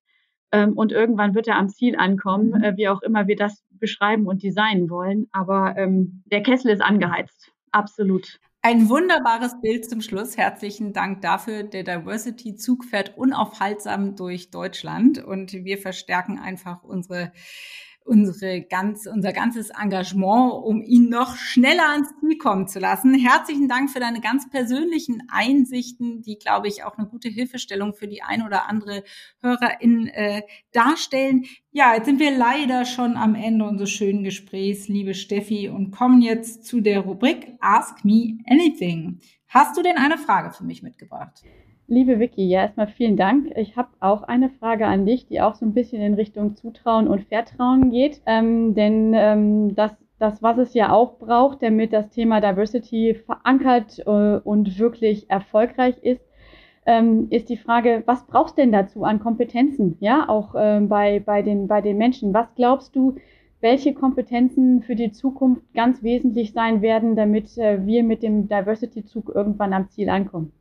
Ähm, 0.52 0.74
und 0.74 0.92
irgendwann 0.92 1.34
wird 1.34 1.48
er 1.48 1.58
am 1.58 1.68
Ziel 1.68 1.96
ankommen, 1.96 2.62
äh, 2.62 2.76
wie 2.76 2.88
auch 2.88 3.02
immer 3.02 3.28
wir 3.28 3.36
das 3.36 3.64
beschreiben 3.70 4.26
und 4.26 4.42
designen 4.42 4.90
wollen. 4.90 5.28
Aber 5.32 5.76
ähm, 5.76 6.22
der 6.26 6.42
Kessel 6.42 6.72
ist 6.72 6.82
angeheizt. 6.82 7.52
Absolut. 7.76 8.40
Ein 8.62 8.88
wunderbares 8.88 9.60
Bild 9.60 9.86
zum 9.88 10.00
Schluss. 10.00 10.38
Herzlichen 10.38 10.94
Dank 10.94 11.20
dafür. 11.20 11.62
Der 11.62 11.82
Diversity-Zug 11.82 12.86
fährt 12.86 13.18
unaufhaltsam 13.18 14.16
durch 14.16 14.50
Deutschland 14.50 15.22
und 15.22 15.52
wir 15.52 15.76
verstärken 15.76 16.38
einfach 16.38 16.82
unsere 16.82 17.32
unsere 18.06 18.62
ganz, 18.62 19.06
unser 19.06 19.32
ganzes 19.32 19.70
Engagement, 19.70 20.52
um 20.64 20.82
ihn 20.82 21.08
noch 21.08 21.36
schneller 21.36 21.90
ans 21.90 22.08
Ziel 22.20 22.38
kommen 22.38 22.68
zu 22.68 22.78
lassen. 22.78 23.14
Herzlichen 23.14 23.68
Dank 23.68 23.90
für 23.90 24.00
deine 24.00 24.20
ganz 24.20 24.48
persönlichen 24.48 25.22
Einsichten, 25.28 26.22
die, 26.22 26.38
glaube 26.38 26.68
ich, 26.68 26.84
auch 26.84 26.96
eine 26.96 27.08
gute 27.08 27.28
Hilfestellung 27.28 27.94
für 27.94 28.08
die 28.08 28.22
ein 28.22 28.42
oder 28.42 28.68
andere 28.68 29.02
Hörerin 29.42 30.06
äh, 30.08 30.42
darstellen. 30.72 31.44
Ja, 31.72 31.94
jetzt 31.94 32.06
sind 32.06 32.20
wir 32.20 32.36
leider 32.36 32.84
schon 32.84 33.16
am 33.16 33.34
Ende 33.34 33.64
unseres 33.64 33.90
schönen 33.90 34.24
Gesprächs, 34.24 34.88
liebe 34.88 35.14
Steffi, 35.14 35.68
und 35.68 35.90
kommen 35.90 36.22
jetzt 36.22 36.64
zu 36.64 36.80
der 36.80 37.00
Rubrik 37.00 37.54
Ask 37.60 38.04
Me 38.04 38.38
Anything. 38.46 39.20
Hast 39.48 39.76
du 39.76 39.82
denn 39.82 39.96
eine 39.96 40.18
Frage 40.18 40.50
für 40.50 40.64
mich 40.64 40.82
mitgebracht? 40.82 41.42
Liebe 41.88 42.18
Vicky, 42.18 42.48
ja, 42.48 42.62
erstmal 42.62 42.88
vielen 42.88 43.16
Dank. 43.16 43.52
Ich 43.56 43.76
habe 43.76 43.90
auch 44.00 44.24
eine 44.24 44.50
Frage 44.50 44.86
an 44.86 45.06
dich, 45.06 45.28
die 45.28 45.40
auch 45.40 45.54
so 45.54 45.64
ein 45.64 45.72
bisschen 45.72 46.02
in 46.02 46.14
Richtung 46.14 46.56
Zutrauen 46.56 47.06
und 47.06 47.28
Vertrauen 47.28 47.90
geht. 47.90 48.20
Ähm, 48.26 48.74
denn 48.74 49.14
ähm, 49.14 49.76
das, 49.76 49.92
das, 50.18 50.42
was 50.42 50.58
es 50.58 50.74
ja 50.74 50.90
auch 50.90 51.18
braucht, 51.18 51.62
damit 51.62 51.92
das 51.92 52.10
Thema 52.10 52.40
Diversity 52.40 53.14
verankert 53.14 54.00
äh, 54.00 54.38
und 54.38 54.80
wirklich 54.80 55.30
erfolgreich 55.30 55.96
ist, 56.02 56.22
ähm, 56.86 57.28
ist 57.30 57.48
die 57.48 57.56
Frage, 57.56 58.02
was 58.06 58.26
brauchst 58.26 58.58
denn 58.58 58.72
dazu 58.72 59.04
an 59.04 59.20
Kompetenzen? 59.20 59.96
Ja, 60.00 60.28
auch 60.28 60.56
äh, 60.56 60.80
bei, 60.80 61.20
bei, 61.20 61.42
den, 61.42 61.68
bei 61.68 61.82
den 61.82 61.98
Menschen. 61.98 62.34
Was 62.34 62.52
glaubst 62.56 62.96
du, 62.96 63.16
welche 63.60 63.94
Kompetenzen 63.94 64.82
für 64.82 64.96
die 64.96 65.12
Zukunft 65.12 65.62
ganz 65.74 66.02
wesentlich 66.02 66.52
sein 66.52 66.82
werden, 66.82 67.16
damit 67.16 67.56
äh, 67.58 67.84
wir 67.86 68.04
mit 68.04 68.22
dem 68.22 68.48
Diversity-Zug 68.48 69.32
irgendwann 69.34 69.72
am 69.72 69.88
Ziel 69.90 70.08
ankommen? 70.08 70.52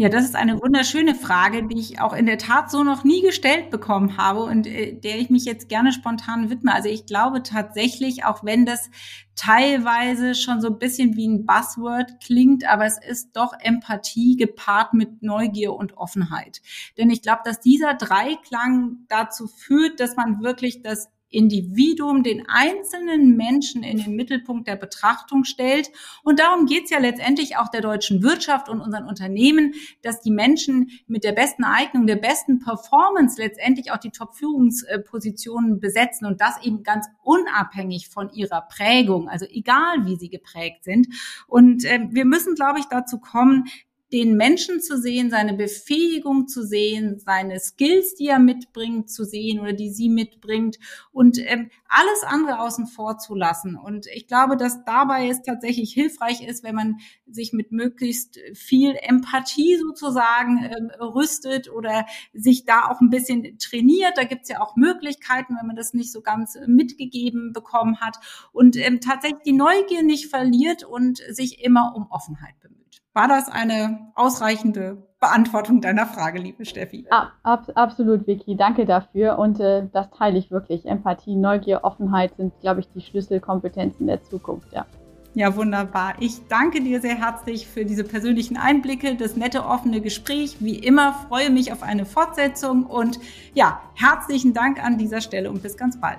Ja, 0.00 0.08
das 0.08 0.24
ist 0.24 0.36
eine 0.36 0.62
wunderschöne 0.62 1.16
Frage, 1.16 1.66
die 1.66 1.80
ich 1.80 2.00
auch 2.00 2.12
in 2.12 2.26
der 2.26 2.38
Tat 2.38 2.70
so 2.70 2.84
noch 2.84 3.02
nie 3.02 3.20
gestellt 3.20 3.70
bekommen 3.70 4.16
habe 4.16 4.44
und 4.44 4.68
äh, 4.68 4.92
der 4.92 5.18
ich 5.18 5.28
mich 5.28 5.44
jetzt 5.44 5.68
gerne 5.68 5.92
spontan 5.92 6.50
widme. 6.50 6.72
Also 6.72 6.88
ich 6.88 7.04
glaube 7.04 7.42
tatsächlich, 7.42 8.24
auch 8.24 8.44
wenn 8.44 8.64
das 8.64 8.90
teilweise 9.34 10.36
schon 10.36 10.60
so 10.60 10.68
ein 10.68 10.78
bisschen 10.78 11.16
wie 11.16 11.26
ein 11.26 11.46
Buzzword 11.46 12.20
klingt, 12.22 12.64
aber 12.64 12.86
es 12.86 12.96
ist 13.04 13.36
doch 13.36 13.52
Empathie 13.58 14.36
gepaart 14.36 14.94
mit 14.94 15.24
Neugier 15.24 15.74
und 15.74 15.96
Offenheit. 15.96 16.62
Denn 16.96 17.10
ich 17.10 17.20
glaube, 17.20 17.40
dass 17.44 17.58
dieser 17.58 17.94
Dreiklang 17.94 18.98
dazu 19.08 19.48
führt, 19.48 19.98
dass 19.98 20.14
man 20.14 20.44
wirklich 20.44 20.80
das 20.82 21.10
Individuum, 21.30 22.22
den 22.22 22.46
einzelnen 22.48 23.36
Menschen 23.36 23.82
in 23.82 23.98
den 23.98 24.16
Mittelpunkt 24.16 24.66
der 24.66 24.76
Betrachtung 24.76 25.44
stellt. 25.44 25.90
Und 26.22 26.40
darum 26.40 26.66
geht's 26.66 26.90
ja 26.90 26.98
letztendlich 26.98 27.56
auch 27.56 27.68
der 27.68 27.82
deutschen 27.82 28.22
Wirtschaft 28.22 28.68
und 28.68 28.80
unseren 28.80 29.04
Unternehmen, 29.04 29.74
dass 30.02 30.20
die 30.20 30.30
Menschen 30.30 30.90
mit 31.06 31.24
der 31.24 31.32
besten 31.32 31.64
Eignung, 31.64 32.06
der 32.06 32.16
besten 32.16 32.60
Performance 32.60 33.40
letztendlich 33.40 33.92
auch 33.92 33.98
die 33.98 34.10
Top-Führungspositionen 34.10 35.80
besetzen 35.80 36.26
und 36.26 36.40
das 36.40 36.62
eben 36.62 36.82
ganz 36.82 37.06
unabhängig 37.22 38.08
von 38.08 38.30
ihrer 38.32 38.62
Prägung, 38.62 39.28
also 39.28 39.46
egal 39.50 40.06
wie 40.06 40.16
sie 40.16 40.30
geprägt 40.30 40.84
sind. 40.84 41.08
Und 41.46 41.84
äh, 41.84 42.06
wir 42.10 42.24
müssen, 42.24 42.54
glaube 42.54 42.78
ich, 42.78 42.86
dazu 42.86 43.18
kommen, 43.18 43.64
den 44.12 44.36
Menschen 44.36 44.80
zu 44.80 44.96
sehen, 44.98 45.30
seine 45.30 45.54
Befähigung 45.54 46.48
zu 46.48 46.64
sehen, 46.64 47.18
seine 47.18 47.60
Skills, 47.60 48.14
die 48.14 48.28
er 48.28 48.38
mitbringt, 48.38 49.10
zu 49.10 49.24
sehen 49.24 49.60
oder 49.60 49.74
die 49.74 49.90
sie 49.90 50.08
mitbringt 50.08 50.78
und 51.12 51.38
ähm, 51.38 51.70
alles 51.88 52.22
andere 52.22 52.60
außen 52.60 52.86
vor 52.86 53.18
zu 53.18 53.34
lassen. 53.34 53.76
Und 53.76 54.06
ich 54.06 54.26
glaube, 54.26 54.56
dass 54.56 54.84
dabei 54.84 55.28
es 55.28 55.42
tatsächlich 55.42 55.92
hilfreich 55.92 56.40
ist, 56.46 56.64
wenn 56.64 56.74
man 56.74 56.96
sich 57.26 57.52
mit 57.52 57.70
möglichst 57.70 58.38
viel 58.54 58.96
Empathie 58.98 59.76
sozusagen 59.76 60.64
ähm, 60.64 60.90
rüstet 61.00 61.70
oder 61.70 62.06
sich 62.32 62.64
da 62.64 62.88
auch 62.88 63.00
ein 63.00 63.10
bisschen 63.10 63.58
trainiert. 63.58 64.16
Da 64.16 64.24
gibt's 64.24 64.48
ja 64.48 64.60
auch 64.60 64.76
Möglichkeiten, 64.76 65.56
wenn 65.58 65.66
man 65.66 65.76
das 65.76 65.92
nicht 65.92 66.12
so 66.12 66.22
ganz 66.22 66.56
mitgegeben 66.66 67.52
bekommen 67.52 68.00
hat 68.00 68.16
und 68.52 68.76
ähm, 68.76 69.00
tatsächlich 69.00 69.42
die 69.44 69.52
Neugier 69.52 70.02
nicht 70.02 70.26
verliert 70.26 70.84
und 70.84 71.18
sich 71.30 71.62
immer 71.62 71.94
um 71.94 72.06
Offenheit 72.10 72.58
bemüht. 72.60 72.77
War 73.12 73.28
das 73.28 73.48
eine 73.48 74.12
ausreichende 74.14 75.08
Beantwortung 75.20 75.80
deiner 75.80 76.06
Frage, 76.06 76.38
liebe 76.38 76.64
Steffi? 76.64 77.06
Ab, 77.10 77.32
absolut, 77.74 78.26
Vicky. 78.26 78.56
Danke 78.56 78.86
dafür. 78.86 79.38
Und 79.38 79.58
äh, 79.60 79.86
das 79.92 80.10
teile 80.10 80.38
ich 80.38 80.50
wirklich. 80.50 80.86
Empathie, 80.86 81.34
Neugier, 81.34 81.80
Offenheit 81.82 82.36
sind, 82.36 82.52
glaube 82.60 82.80
ich, 82.80 82.88
die 82.94 83.00
Schlüsselkompetenzen 83.00 84.06
der 84.06 84.22
Zukunft, 84.22 84.72
ja. 84.72 84.86
Ja, 85.34 85.54
wunderbar. 85.54 86.14
Ich 86.20 86.48
danke 86.48 86.80
dir 86.80 87.00
sehr 87.00 87.14
herzlich 87.14 87.68
für 87.68 87.84
diese 87.84 88.02
persönlichen 88.02 88.56
Einblicke, 88.56 89.14
das 89.14 89.36
nette, 89.36 89.64
offene 89.64 90.00
Gespräch. 90.00 90.56
Wie 90.60 90.76
immer 90.76 91.12
freue 91.28 91.50
mich 91.50 91.72
auf 91.72 91.82
eine 91.82 92.06
Fortsetzung 92.06 92.86
und 92.86 93.20
ja, 93.54 93.80
herzlichen 93.94 94.54
Dank 94.54 94.82
an 94.82 94.98
dieser 94.98 95.20
Stelle 95.20 95.50
und 95.50 95.62
bis 95.62 95.76
ganz 95.76 96.00
bald. 96.00 96.18